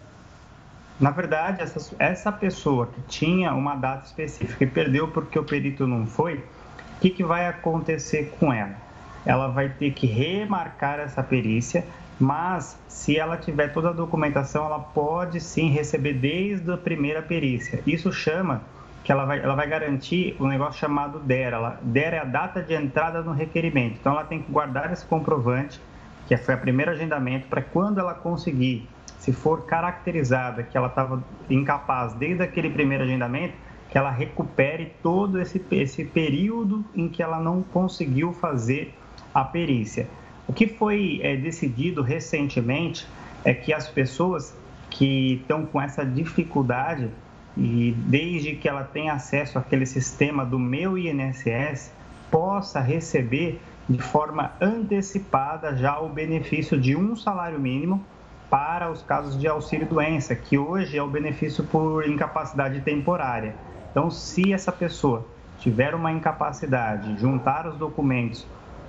[1.00, 5.86] Na verdade, essa, essa pessoa que tinha uma data específica e perdeu porque o perito
[5.86, 8.76] não foi, o que, que vai acontecer com ela?
[9.24, 11.86] Ela vai ter que remarcar essa perícia
[12.20, 17.82] mas se ela tiver toda a documentação, ela pode sim receber desde a primeira perícia.
[17.86, 18.62] Isso chama
[19.04, 21.54] que ela vai, ela vai garantir um negócio chamado DER.
[21.54, 23.98] Ela, é a data de entrada no requerimento.
[24.00, 25.80] Então ela tem que guardar esse comprovante,
[26.28, 31.24] que foi o primeiro agendamento, para quando ela conseguir, se for caracterizada que ela estava
[31.50, 33.54] incapaz desde aquele primeiro agendamento,
[33.90, 38.94] que ela recupere todo esse, esse período em que ela não conseguiu fazer
[39.34, 40.08] a perícia.
[40.48, 43.06] O que foi é, decidido recentemente
[43.44, 44.56] é que as pessoas
[44.90, 47.10] que estão com essa dificuldade
[47.58, 51.92] e desde que ela tenha acesso àquele sistema do meu INSS
[52.32, 58.04] possa receber de forma antecipada já o benefício de um salário mínimo
[58.50, 63.56] para os casos de auxílio doença, que hoje é o benefício por incapacidade temporária.
[63.92, 65.26] Então, se essa pessoa
[65.60, 68.46] tiver uma incapacidade, juntar os documentos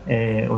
[0.06, 0.48] é,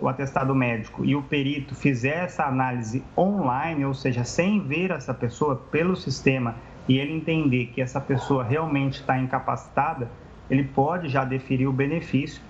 [0.00, 5.12] o atestado médico e o perito fizer essa análise online, ou seja, sem ver essa
[5.12, 6.54] pessoa pelo sistema
[6.88, 10.10] e ele entender que essa pessoa realmente está incapacitada,
[10.50, 12.42] ele pode já deferir o benefício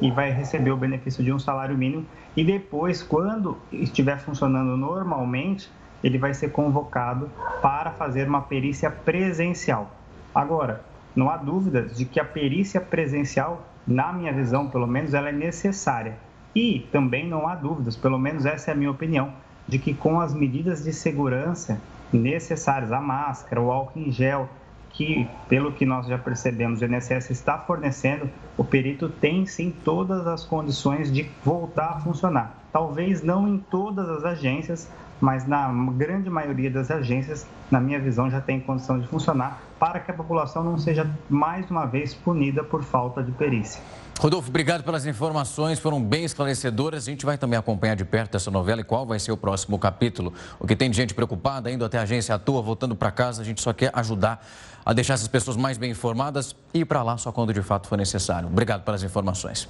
[0.00, 2.06] e vai receber o benefício de um salário mínimo.
[2.36, 5.70] E depois, quando estiver funcionando normalmente,
[6.02, 9.94] ele vai ser convocado para fazer uma perícia presencial.
[10.34, 10.82] Agora,
[11.14, 15.32] não há dúvida de que a perícia presencial na minha visão, pelo menos, ela é
[15.32, 16.16] necessária.
[16.54, 19.32] E também não há dúvidas, pelo menos essa é a minha opinião,
[19.66, 21.80] de que com as medidas de segurança
[22.12, 24.48] necessárias, a máscara, o álcool em gel,
[24.90, 30.26] que, pelo que nós já percebemos, o INSS está fornecendo, o perito tem sim todas
[30.26, 32.58] as condições de voltar a funcionar.
[32.72, 38.30] Talvez não em todas as agências, mas na grande maioria das agências, na minha visão,
[38.30, 42.64] já tem condição de funcionar para que a população não seja mais uma vez punida
[42.64, 43.82] por falta de perícia.
[44.18, 47.08] Rodolfo, obrigado pelas informações, foram bem esclarecedoras.
[47.08, 49.78] A gente vai também acompanhar de perto essa novela e qual vai ser o próximo
[49.78, 50.34] capítulo.
[50.58, 53.40] O que tem de gente preocupada, indo até a agência à toa, voltando para casa,
[53.40, 54.46] a gente só quer ajudar
[54.84, 57.88] a deixar essas pessoas mais bem informadas e ir para lá só quando de fato
[57.88, 58.48] for necessário.
[58.48, 59.66] Obrigado pelas informações.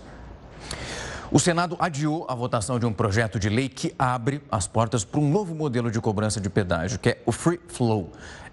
[1.32, 5.20] O Senado adiou a votação de um projeto de lei que abre as portas para
[5.20, 8.10] um novo modelo de cobrança de pedágio, que é o Free Flow.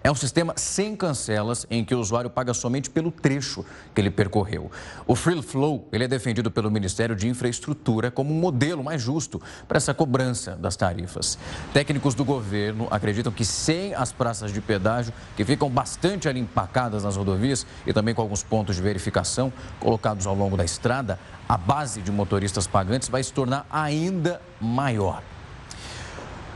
[0.08, 3.62] É um sistema sem cancelas em que o usuário paga somente pelo trecho
[3.94, 4.70] que ele percorreu.
[5.06, 9.38] O Free Flow ele é defendido pelo Ministério de Infraestrutura como um modelo mais justo
[9.68, 11.38] para essa cobrança das tarifas.
[11.74, 17.04] Técnicos do governo acreditam que sem as praças de pedágio, que ficam bastante ali empacadas
[17.04, 21.58] nas rodovias e também com alguns pontos de verificação colocados ao longo da estrada, a
[21.58, 25.22] base de motoristas pagantes vai se tornar ainda maior.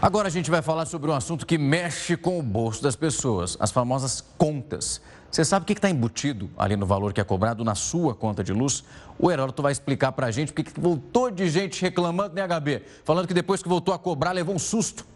[0.02, 3.56] Agora a gente vai falar sobre um assunto que mexe com o bolso das pessoas,
[3.60, 5.00] as famosas contas.
[5.30, 8.42] Você sabe o que está embutido ali no valor que é cobrado na sua conta
[8.42, 8.82] de luz?
[9.16, 12.82] O Heródoto vai explicar para a gente porque voltou de gente reclamando, né, HB?
[13.04, 15.06] Falando que depois que voltou a cobrar, levou um susto.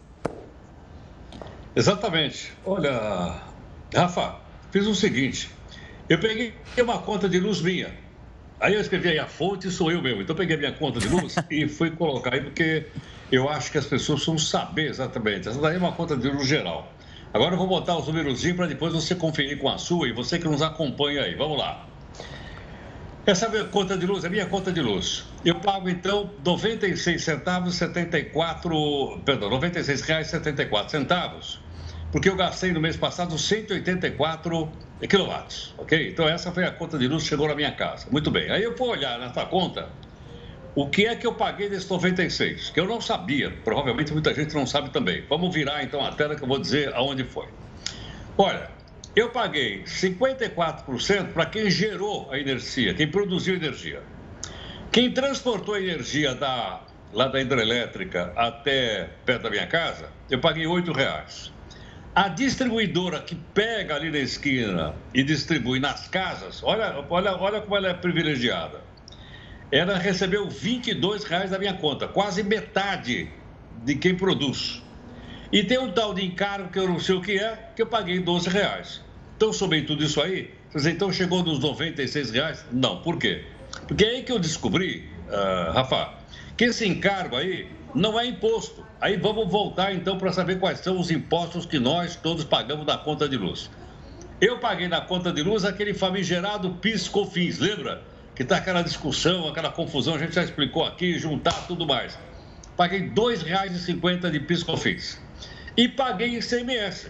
[1.75, 2.53] Exatamente.
[2.65, 3.41] Olha,
[3.93, 4.37] Rafa,
[4.71, 5.51] fiz o seguinte.
[6.07, 7.93] Eu peguei uma conta de luz minha.
[8.57, 10.21] Aí eu escrevi aí a fonte, sou eu mesmo.
[10.21, 12.85] Então eu peguei minha conta de luz e fui colocar aí porque
[13.31, 15.49] eu acho que as pessoas precisam saber exatamente.
[15.49, 16.91] Essa daí é uma conta de luz geral.
[17.33, 20.39] Agora eu vou botar os números para depois você conferir com a sua e você
[20.39, 21.35] que nos acompanha aí.
[21.35, 21.85] Vamos lá.
[23.25, 25.25] Essa é conta de luz é minha conta de luz.
[25.43, 31.59] Eu pago então 96 centavos 74, perdão, 96 reais 74 centavos,
[32.09, 34.71] porque eu gastei no mês passado 184
[35.09, 36.09] quilowatts, ok?
[36.09, 38.07] Então essa foi a conta de luz que chegou na minha casa.
[38.09, 38.49] Muito bem.
[38.49, 39.89] Aí eu vou olhar nessa conta
[40.77, 42.69] o que é que eu paguei desses 96?
[42.69, 45.23] Que eu não sabia, provavelmente muita gente não sabe também.
[45.27, 47.47] Vamos virar então a tela que eu vou dizer aonde foi.
[48.37, 48.69] Olha,
[49.15, 54.03] eu paguei 54% para quem gerou a energia, quem produziu energia.
[54.91, 60.67] Quem transportou a energia da, lá da hidrelétrica até perto da minha casa, eu paguei
[60.67, 61.51] R$ reais.
[62.13, 67.75] A distribuidora que pega ali na esquina e distribui nas casas, olha, olha, olha como
[67.75, 68.85] ela é privilegiada
[69.71, 73.29] ela recebeu 22 reais da minha conta, quase metade
[73.83, 74.81] de quem produz.
[75.51, 77.87] E tem um tal de encargo que eu não sei o que é, que eu
[77.87, 79.01] paguei 12 reais.
[79.35, 82.65] Então, somei tudo isso aí, então chegou nos 96 reais?
[82.71, 83.43] Não, por quê?
[83.87, 86.13] Porque é aí que eu descobri, uh, Rafa,
[86.55, 88.85] que esse encargo aí não é imposto.
[88.99, 92.97] Aí vamos voltar então para saber quais são os impostos que nós todos pagamos na
[92.97, 93.69] conta de luz.
[94.41, 98.03] Eu paguei na conta de luz aquele famigerado PIS-COFINS, lembra?
[98.37, 102.19] Que está aquela discussão, aquela confusão, a gente já explicou aqui, juntar tudo mais.
[102.77, 105.19] Paguei R$ 2,50 de piscofins.
[105.75, 107.09] E paguei ICMS.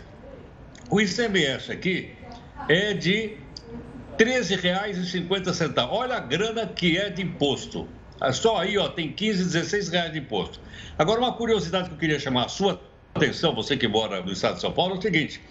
[0.89, 2.13] O ICMS aqui
[2.69, 3.35] é de
[4.17, 5.89] R$ 13,50.
[5.91, 7.89] Olha a grana que é de imposto.
[8.21, 10.61] É só aí, ó, tem 15, 16 reais de imposto.
[10.97, 12.81] Agora, uma curiosidade que eu queria chamar a sua
[13.13, 15.41] atenção, você que mora no estado de São Paulo, é o seguinte: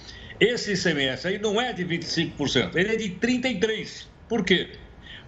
[0.40, 4.06] esse ICMS aí não é de 25%, ele é de 33%.
[4.26, 4.70] Por quê?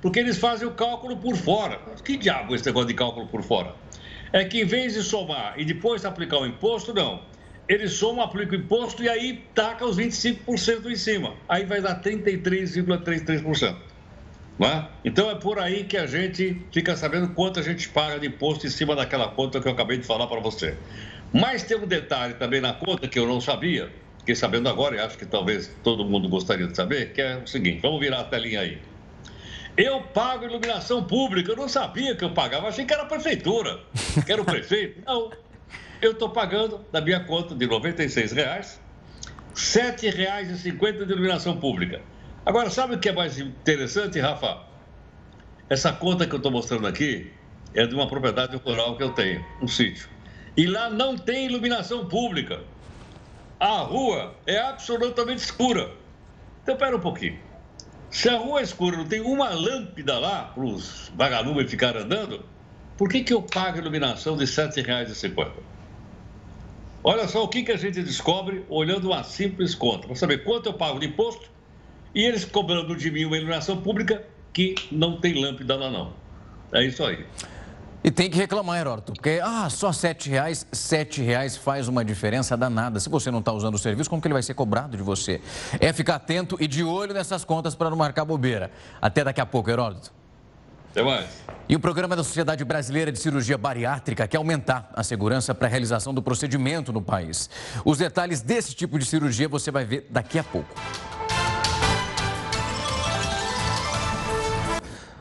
[0.00, 1.80] Porque eles fazem o cálculo por fora.
[2.04, 3.74] Que diabo esse negócio de cálculo por fora?
[4.32, 7.22] É que em vez de somar e depois aplicar o imposto, não.
[7.68, 11.34] Eles somam, aplicam o imposto e aí taca os 25% em cima.
[11.48, 13.76] Aí vai dar 33,33%.
[14.61, 14.84] É?
[15.04, 18.66] Então é por aí que a gente fica sabendo quanto a gente paga de imposto
[18.66, 20.76] em cima daquela conta que eu acabei de falar para você.
[21.32, 24.98] Mas tem um detalhe também na conta que eu não sabia, fiquei sabendo agora e
[24.98, 28.24] acho que talvez todo mundo gostaria de saber, que é o seguinte: vamos virar a
[28.24, 28.78] telinha aí.
[29.78, 31.52] Eu pago iluminação pública.
[31.52, 32.66] Eu não sabia que eu pagava.
[32.66, 33.78] Achei que era a prefeitura,
[34.26, 35.00] que era o prefeito.
[35.06, 35.30] Não.
[36.02, 38.62] Eu estou pagando da minha conta de R$ 96,00, R$
[39.54, 42.02] 7,50 de iluminação pública.
[42.44, 44.64] Agora, sabe o que é mais interessante, Rafa?
[45.70, 47.32] Essa conta que eu estou mostrando aqui
[47.72, 50.08] é de uma propriedade rural que eu tenho, um sítio.
[50.56, 52.62] E lá não tem iluminação pública.
[53.60, 55.90] A rua é absolutamente escura.
[56.62, 57.38] Então, espera um pouquinho.
[58.11, 62.44] Se a rua escura não tem uma lâmpada lá para os vagalumes ficarem andando,
[62.96, 65.50] por que, que eu pago iluminação de R$ 7,50?
[67.04, 70.67] Olha só o que, que a gente descobre olhando uma simples conta, para saber quanto
[70.67, 71.50] eu pago de imposto
[72.15, 76.13] e eles cobrando de mim uma iluminação pública que não tem lâmpada lá não.
[76.73, 77.25] É isso aí.
[78.03, 82.57] E tem que reclamar, Heródoto, porque, ah, só sete reais, sete reais faz uma diferença
[82.57, 83.01] danada.
[83.01, 85.40] Se você não está usando o serviço, como que ele vai ser cobrado de você?
[85.81, 88.71] É ficar atento e de olho nessas contas para não marcar bobeira.
[89.03, 90.13] Até daqui a pouco, Heródoto.
[90.92, 91.29] Até mais.
[91.69, 95.71] E o programa da Sociedade Brasileira de Cirurgia Bariátrica quer aumentar a segurança para a
[95.71, 97.51] realização do procedimento no país.
[97.85, 100.75] Os detalhes desse tipo de cirurgia você vai ver daqui a pouco.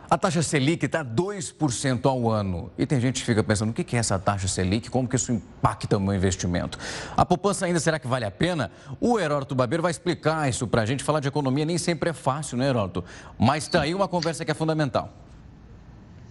[0.10, 2.72] A taxa Selic está 2% ao ano.
[2.78, 4.89] E tem gente que fica pensando, o que é essa taxa Selic?
[4.89, 6.80] Como que isso impacta o meu investimento?
[7.16, 8.72] A poupança ainda será que vale a pena?
[9.01, 11.03] O Heródoto Babeiro vai explicar isso para a gente.
[11.03, 13.03] Falar de economia nem sempre é fácil, né, Heródoto?
[13.38, 15.14] Mas está aí uma conversa que é fundamental.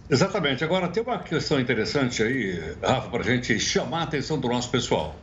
[0.09, 0.63] Exatamente.
[0.63, 4.71] Agora, tem uma questão interessante aí, Rafa, para a gente chamar a atenção do nosso
[4.71, 5.15] pessoal.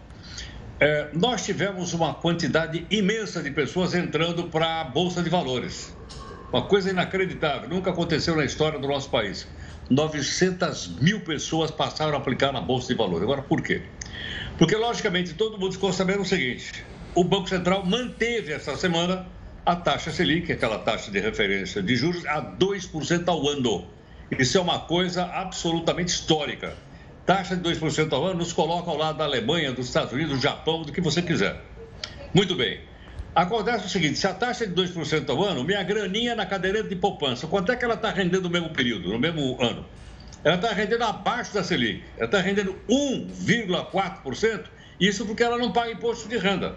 [0.78, 5.92] É, nós tivemos uma quantidade imensa de pessoas entrando para a Bolsa de Valores.
[6.54, 9.44] Uma coisa inacreditável, nunca aconteceu na história do nosso país.
[9.90, 13.24] 900 mil pessoas passaram a aplicar na Bolsa de Valores.
[13.24, 13.82] Agora, por quê?
[14.56, 19.26] Porque, logicamente, todo mundo ficou sabendo o seguinte: o Banco Central manteve essa semana
[19.66, 23.88] a taxa Selic, aquela taxa de referência de juros, a 2% ao ano.
[24.38, 26.76] Isso é uma coisa absolutamente histórica.
[27.26, 30.40] Taxa de 2% ao ano nos coloca ao lado da Alemanha, dos Estados Unidos, do
[30.40, 31.60] Japão, do que você quiser.
[32.32, 32.78] Muito bem.
[33.34, 36.88] Acontece o seguinte: se a taxa é de 2% ao ano, minha graninha na caderneta
[36.88, 39.84] de poupança, quanto é que ela está rendendo no mesmo período, no mesmo ano?
[40.44, 42.04] Ela está rendendo abaixo da Selic.
[42.16, 44.64] Ela está rendendo 1,4%.
[45.00, 46.76] Isso porque ela não paga imposto de renda.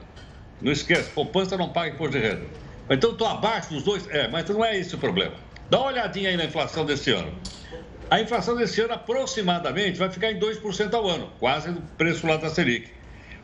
[0.61, 2.45] Não esquece, poupança não paga imposto de renda.
[2.89, 4.07] Então, estou abaixo dos dois?
[4.09, 5.35] É, mas não é esse o problema.
[5.69, 7.31] Dá uma olhadinha aí na inflação desse ano.
[8.09, 12.37] A inflação desse ano, aproximadamente, vai ficar em 2% ao ano, quase o preço lá
[12.37, 12.89] da Selic.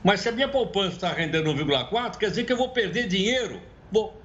[0.04, 3.62] Mas se a minha poupança está rendendo 1,4, quer dizer que eu vou perder dinheiro?
[3.89, 4.20] Bom,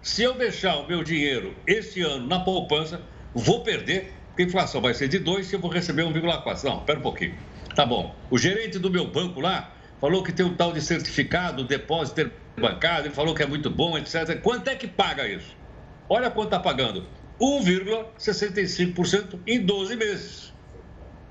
[0.00, 3.02] se eu deixar o meu dinheiro esse ano na poupança,
[3.34, 6.64] vou perder, porque a inflação vai ser de 2 e eu vou receber 1,4.
[6.64, 7.36] Não, espera um pouquinho.
[7.74, 8.14] Tá bom.
[8.30, 13.08] O gerente do meu banco lá falou que tem um tal de certificado, depósito bancário,
[13.08, 14.40] ele falou que é muito bom, etc.
[14.40, 15.54] Quanto é que paga isso?
[16.08, 17.06] Olha quanto está pagando.
[17.38, 20.53] 1,65% em 12 meses.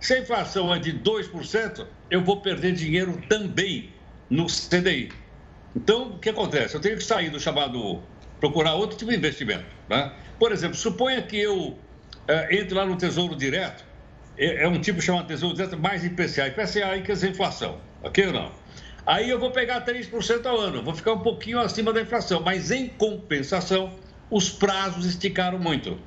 [0.04, 3.90] Se a inflação é de 2%, eu vou perder dinheiro também
[4.30, 5.14] no CDI.
[5.74, 6.76] Então, o que acontece?
[6.76, 8.04] Eu tenho que sair do chamado,
[8.38, 9.64] procurar outro tipo de investimento.
[9.88, 10.12] Né?
[10.38, 11.78] Por exemplo, suponha que eu
[12.28, 13.86] é, entre lá no Tesouro Direto,
[14.38, 16.48] é, é, um tipo chamado Tesouro Direto mais IPCA.
[16.48, 18.52] IPCA aí quer dizer inflação, ok ou não?
[19.06, 22.72] Aí eu vou pegar 3% ao ano, vou ficar um pouquinho acima da inflação, mas
[22.72, 23.98] em compensação,
[24.30, 25.98] os prazos esticaram muito.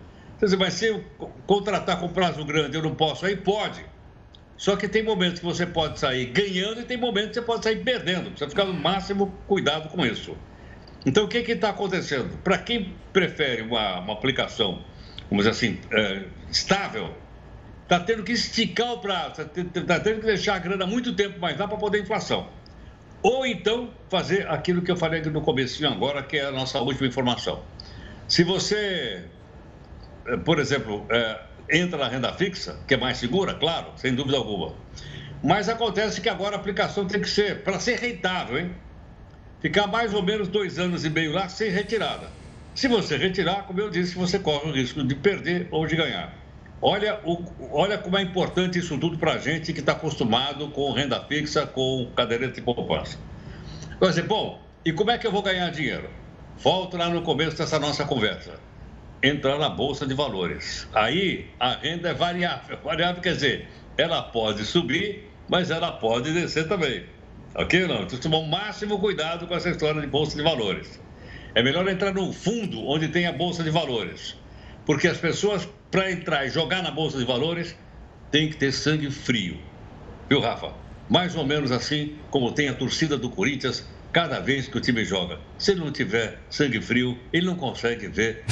[0.41, 1.03] Dizer, mas se eu
[1.47, 3.37] contratar com prazo grande, eu não posso aí?
[3.37, 3.85] Pode.
[4.57, 7.65] Só que tem momentos que você pode sair ganhando e tem momentos que você pode
[7.65, 8.31] sair perdendo.
[8.31, 10.37] Precisa ficar no máximo cuidado com isso.
[11.05, 12.37] Então, o que está acontecendo?
[12.43, 14.83] Para quem prefere uma, uma, aplicação,
[15.31, 17.15] vamos dizer assim, é, estável,
[17.85, 21.39] está tendo que esticar o prazo, está tá tendo que deixar a grana muito tempo
[21.39, 22.49] mais lá para poder inflação.
[23.23, 27.07] Ou então fazer aquilo que eu falei no começo agora, que é a nossa última
[27.07, 27.63] informação.
[28.27, 29.25] Se você
[30.45, 34.75] por exemplo, é, entra na renda fixa, que é mais segura, claro, sem dúvida alguma.
[35.43, 38.73] Mas acontece que agora a aplicação tem que ser, para ser rentável, hein?
[39.61, 42.29] Ficar mais ou menos dois anos e meio lá sem retirada.
[42.75, 46.35] Se você retirar, como eu disse, você corre o risco de perder ou de ganhar.
[46.81, 50.93] Olha, o, olha como é importante isso tudo para a gente que está acostumado com
[50.93, 53.19] renda fixa, com caderneta de poupança.
[53.99, 56.11] Vai dizer, bom, e como é que eu vou ganhar dinheiro?
[56.59, 58.66] Volto lá no começo dessa nossa conversa
[59.29, 60.87] entrar na Bolsa de Valores.
[60.95, 62.79] Aí a renda é variável.
[62.85, 67.05] Variável quer dizer, ela pode subir, mas ela pode descer também.
[67.55, 67.87] Ok?
[67.87, 68.03] Não?
[68.03, 71.01] Então, tomar o máximo cuidado com essa história de Bolsa de Valores.
[71.55, 74.37] É melhor entrar num fundo onde tem a Bolsa de Valores.
[74.85, 77.75] Porque as pessoas, para entrar e jogar na Bolsa de Valores,
[78.31, 79.59] tem que ter sangue frio.
[80.29, 80.73] Viu, Rafa?
[81.09, 85.05] Mais ou menos assim como tem a torcida do Corinthians cada vez que o time
[85.05, 85.39] joga.
[85.57, 88.45] Se ele não tiver sangue frio, ele não consegue ver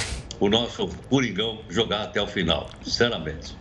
[0.44, 3.56] o nosso Coringão jogar até o final, sinceramente.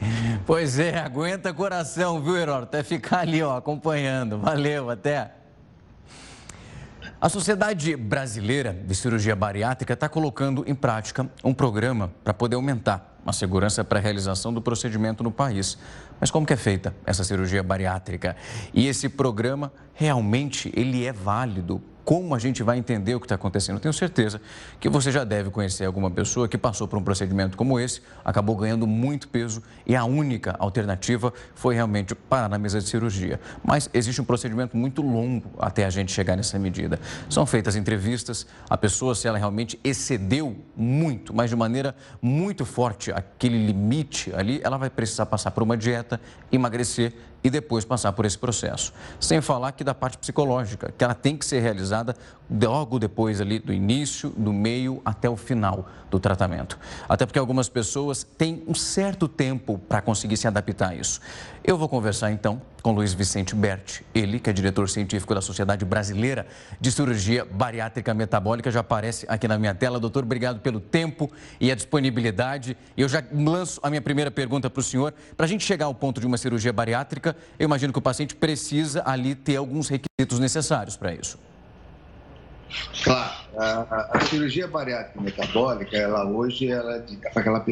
[0.46, 2.64] Pois é, aguenta coração, viu, Herói?
[2.64, 4.38] Até ficar ali, ó, acompanhando.
[4.38, 5.32] Valeu, até.
[7.22, 13.18] A Sociedade Brasileira de Cirurgia Bariátrica está colocando em prática um programa para poder aumentar
[13.26, 15.78] a segurança para a realização do procedimento no país.
[16.20, 18.36] Mas como que é feita essa cirurgia bariátrica?
[18.74, 23.36] E esse programa realmente ele é válido como a gente vai entender o que está
[23.36, 23.80] acontecendo.
[23.80, 24.42] Tenho certeza
[24.80, 28.56] que você já deve conhecer alguma pessoa que passou por um procedimento como esse, acabou
[28.56, 33.40] ganhando muito peso e a única alternativa foi realmente parar na mesa de cirurgia.
[33.64, 37.00] Mas existe um procedimento muito longo até a gente chegar nessa medida.
[37.30, 43.12] São feitas entrevistas, a pessoa, se ela realmente excedeu muito, mas de maneira muito forte
[43.12, 46.20] aquele limite ali, ela vai precisar passar por uma dieta,
[46.52, 48.94] emagrecer e depois passar por esse processo.
[49.20, 52.16] Sem falar que da parte psicológica, que ela tem que ser realizada
[52.50, 56.78] logo depois ali do início, do meio até o final do tratamento.
[57.10, 61.20] Até porque algumas pessoas têm um certo tempo para conseguir se adaptar a isso.
[61.66, 65.86] Eu vou conversar então com Luiz Vicente Berti, ele que é diretor científico da Sociedade
[65.86, 66.46] Brasileira
[66.78, 69.98] de Cirurgia Bariátrica Metabólica, já aparece aqui na minha tela.
[69.98, 72.76] Doutor, obrigado pelo tempo e a disponibilidade.
[72.98, 75.14] Eu já lanço a minha primeira pergunta para o senhor.
[75.38, 78.36] Para a gente chegar ao ponto de uma cirurgia bariátrica, eu imagino que o paciente
[78.36, 81.40] precisa ali ter alguns requisitos necessários para isso.
[83.06, 87.64] Claro, a, a, cirurgia bariátrica metabólica, ela hoje ela é para aquela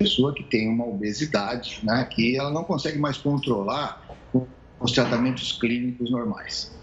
[0.00, 4.02] pessoa que tem uma obesidade, né, que ela não consegue mais controlar
[4.80, 6.74] os tratamentos clínicos normais.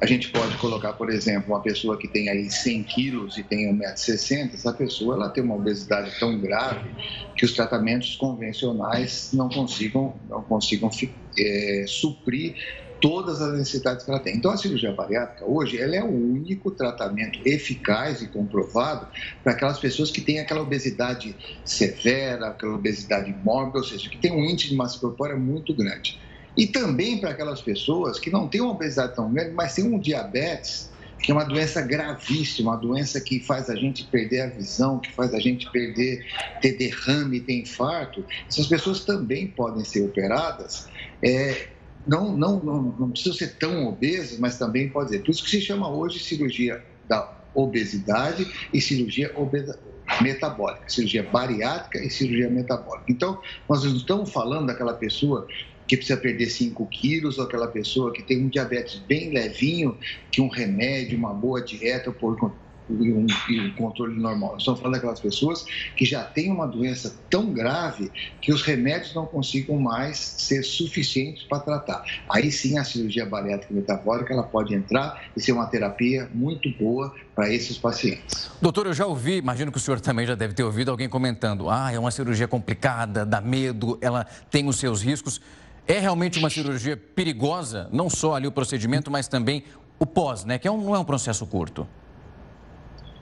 [0.00, 3.70] A gente pode colocar, por exemplo, uma pessoa que tem aí 100 quilos e tem
[3.78, 6.90] 1,60m, essa pessoa ela tem uma obesidade tão grave
[7.36, 10.90] que os tratamentos convencionais não consigam, não consigam
[11.38, 12.56] é, suprir
[13.04, 14.34] todas as necessidades que ela tem.
[14.34, 19.06] Então, a cirurgia bariátrica hoje ela é o único tratamento eficaz e comprovado
[19.42, 21.36] para aquelas pessoas que têm aquela obesidade
[21.66, 26.18] severa, aquela obesidade mórbida, ou seja, que tem um índice de massa corpórea muito grande.
[26.56, 29.98] E também para aquelas pessoas que não têm uma obesidade tão grande, mas têm um
[29.98, 34.98] diabetes, que é uma doença gravíssima, uma doença que faz a gente perder a visão,
[34.98, 36.24] que faz a gente perder,
[36.62, 38.24] ter derrame, ter infarto.
[38.48, 40.88] Essas pessoas também podem ser operadas
[41.22, 41.68] é,
[42.06, 45.20] não, não, não, não precisa ser tão obesas, mas também pode ser.
[45.20, 49.78] Por isso que se chama hoje cirurgia da obesidade e cirurgia obesa,
[50.20, 53.06] metabólica, cirurgia bariátrica e cirurgia metabólica.
[53.08, 55.46] Então, nós não estamos falando daquela pessoa
[55.86, 59.96] que precisa perder 5 quilos, ou aquela pessoa que tem um diabetes bem levinho,
[60.30, 62.52] que um remédio, uma boa dieta, por
[62.88, 64.56] e um, e um controle normal.
[64.58, 65.64] Estamos falando daquelas pessoas
[65.96, 68.10] que já têm uma doença tão grave
[68.40, 72.04] que os remédios não consigam mais ser suficientes para tratar.
[72.28, 77.14] Aí sim a cirurgia bariátrica metabólica ela pode entrar e ser uma terapia muito boa
[77.34, 78.50] para esses pacientes.
[78.60, 81.68] Doutor, eu já ouvi, imagino que o senhor também já deve ter ouvido alguém comentando:
[81.68, 85.40] ah, é uma cirurgia complicada, dá medo, ela tem os seus riscos.
[85.86, 89.64] É realmente uma cirurgia perigosa, não só ali o procedimento, mas também
[89.98, 90.58] o pós, né?
[90.58, 91.86] Que é um, não é um processo curto.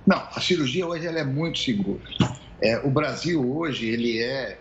[0.07, 2.03] Não, a cirurgia hoje ela é muito segura.
[2.61, 4.59] É, o Brasil hoje ele é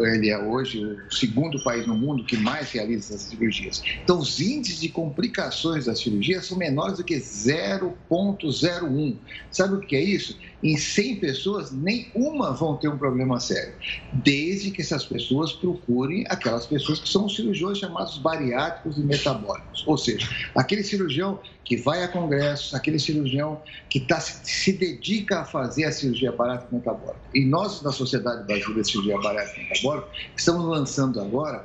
[0.00, 3.82] ele é hoje o segundo país no mundo que mais realiza essas cirurgias.
[4.04, 9.16] Então, os índices de complicações da cirurgia são menores do que 0,01.
[9.50, 10.38] Sabe o que é isso?
[10.62, 13.74] Em 100 pessoas, nenhuma vão ter um problema sério,
[14.12, 19.84] desde que essas pessoas procurem aquelas pessoas que são cirurgiões chamados bariátricos e metabólicos.
[19.86, 25.44] Ou seja, aquele cirurgião que vai a congressos, aquele cirurgião que tá, se dedica a
[25.44, 27.20] fazer a cirurgia bariátrica metabólica.
[27.34, 31.64] E nós, da Sociedade Brasileira de Cirurgia Bariátrica e Metabólica, estamos lançando agora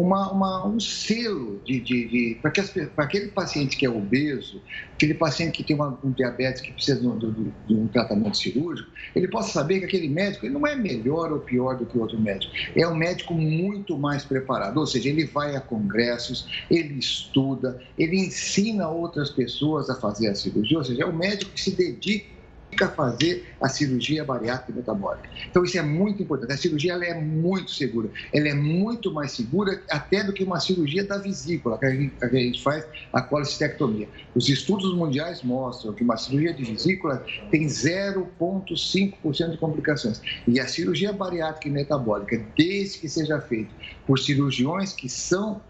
[0.00, 4.62] uma, uma, um selo de, de, de para aquele paciente que é obeso,
[4.94, 7.18] aquele paciente que tem uma, um diabetes que precisa de um,
[7.66, 11.40] de um, tratamento cirúrgico, ele possa saber que aquele médico ele não é melhor ou
[11.40, 12.52] pior do que outro médico.
[12.74, 18.16] É um médico muito mais preparado, ou seja, ele vai a congressos, ele estuda, ele
[18.16, 22.39] ensina outras pessoas a fazer a cirurgia, ou seja, é um médico que se dedica
[22.88, 25.28] fazer a cirurgia bariátrica metabólica.
[25.48, 26.52] Então isso é muito importante.
[26.52, 28.08] A cirurgia ela é muito segura.
[28.32, 32.14] Ela é muito mais segura até do que uma cirurgia da vesícula, que a gente,
[32.16, 34.08] que a gente faz a colecistectomia.
[34.34, 40.20] Os estudos mundiais mostram que uma cirurgia de vesícula tem 0,5% de complicações.
[40.46, 43.70] E a cirurgia bariátrica e metabólica, desde que seja feita
[44.06, 45.60] por cirurgiões que são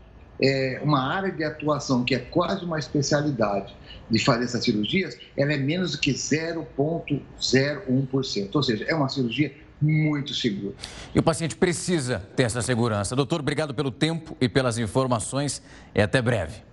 [0.43, 3.75] é, uma área de atuação que é quase uma especialidade
[4.11, 8.55] de fazer essas cirurgias, ela é menos do que 0,01%.
[8.55, 10.75] Ou seja, é uma cirurgia muito segura.
[11.15, 13.17] E o paciente precisa ter essa segurança.
[13.17, 15.63] Doutor, obrigado pelo tempo e pelas informações
[15.95, 16.71] e até breve.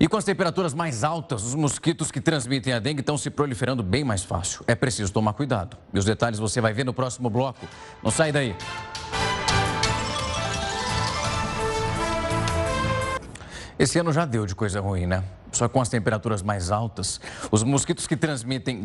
[0.00, 3.82] E com as temperaturas mais altas, os mosquitos que transmitem a dengue estão se proliferando
[3.82, 4.64] bem mais fácil.
[4.66, 5.76] É preciso tomar cuidado.
[5.92, 7.68] E os detalhes você vai ver no próximo bloco.
[8.02, 8.56] Não sai daí.
[13.80, 15.24] Esse ano já deu de coisa ruim, né?
[15.50, 17.18] Só com as temperaturas mais altas,
[17.50, 18.78] os mosquitos que transmitem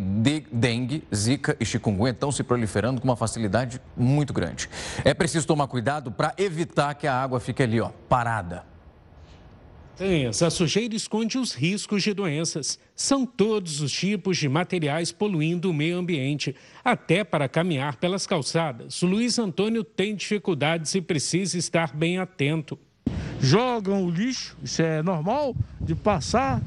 [0.50, 4.70] dengue, zika e chikungunya estão se proliferando com uma facilidade muito grande.
[5.04, 8.64] É preciso tomar cuidado para evitar que a água fique ali, ó, parada.
[10.42, 12.80] A sujeira esconde os riscos de doenças.
[12.96, 19.02] São todos os tipos de materiais poluindo o meio ambiente, até para caminhar pelas calçadas.
[19.02, 22.80] Luiz Antônio tem dificuldades e precisa estar bem atento.
[23.40, 26.62] Jogam o lixo, isso é normal de passar.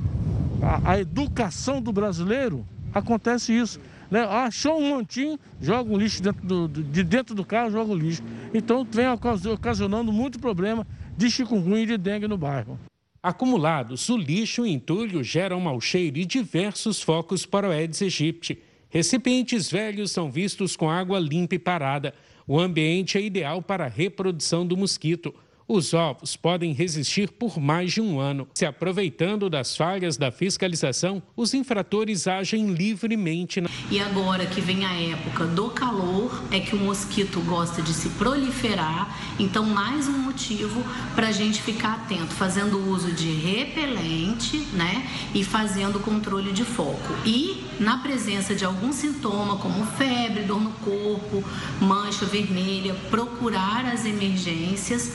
[0.62, 3.80] A, a educação do brasileiro acontece isso.
[4.10, 4.20] Né?
[4.20, 8.22] Achou um montinho, joga o lixo dentro do, de dentro do carro, joga o lixo.
[8.54, 9.06] Então vem
[9.52, 10.86] ocasionando muito problema
[11.16, 12.78] de chikungunya e de dengue no bairro.
[13.22, 18.62] Acumulados, o lixo e entulho geram mau cheiro e diversos focos para o Aedes aegypti.
[18.88, 22.14] Recipientes velhos são vistos com água limpa e parada.
[22.46, 25.34] O ambiente é ideal para a reprodução do mosquito.
[25.70, 28.48] Os ovos podem resistir por mais de um ano.
[28.54, 33.60] Se aproveitando das falhas da fiscalização, os infratores agem livremente.
[33.60, 33.68] Na...
[33.90, 38.08] E agora que vem a época do calor, é que o mosquito gosta de se
[38.10, 39.14] proliferar.
[39.38, 40.82] Então, mais um motivo
[41.14, 45.06] para a gente ficar atento, fazendo uso de repelente, né?
[45.34, 47.12] E fazendo controle de foco.
[47.26, 51.44] E na presença de algum sintoma, como febre, dor no corpo,
[51.78, 55.12] mancha vermelha, procurar as emergências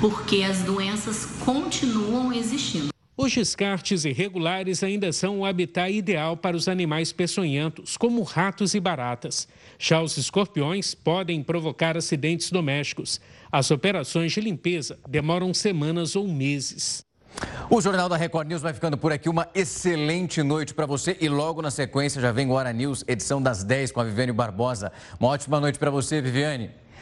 [0.00, 2.88] porque as doenças continuam existindo.
[3.16, 8.80] Os descartes irregulares ainda são o habitat ideal para os animais peçonhentos, como ratos e
[8.80, 9.48] baratas.
[9.78, 13.18] Já os escorpiões podem provocar acidentes domésticos.
[13.50, 17.06] As operações de limpeza demoram semanas ou meses.
[17.70, 19.30] O Jornal da Record News vai ficando por aqui.
[19.30, 23.40] Uma excelente noite para você e logo na sequência já vem o Hora News, edição
[23.40, 24.92] das 10 com a Viviane Barbosa.
[25.18, 26.70] Uma ótima noite para você, Viviane.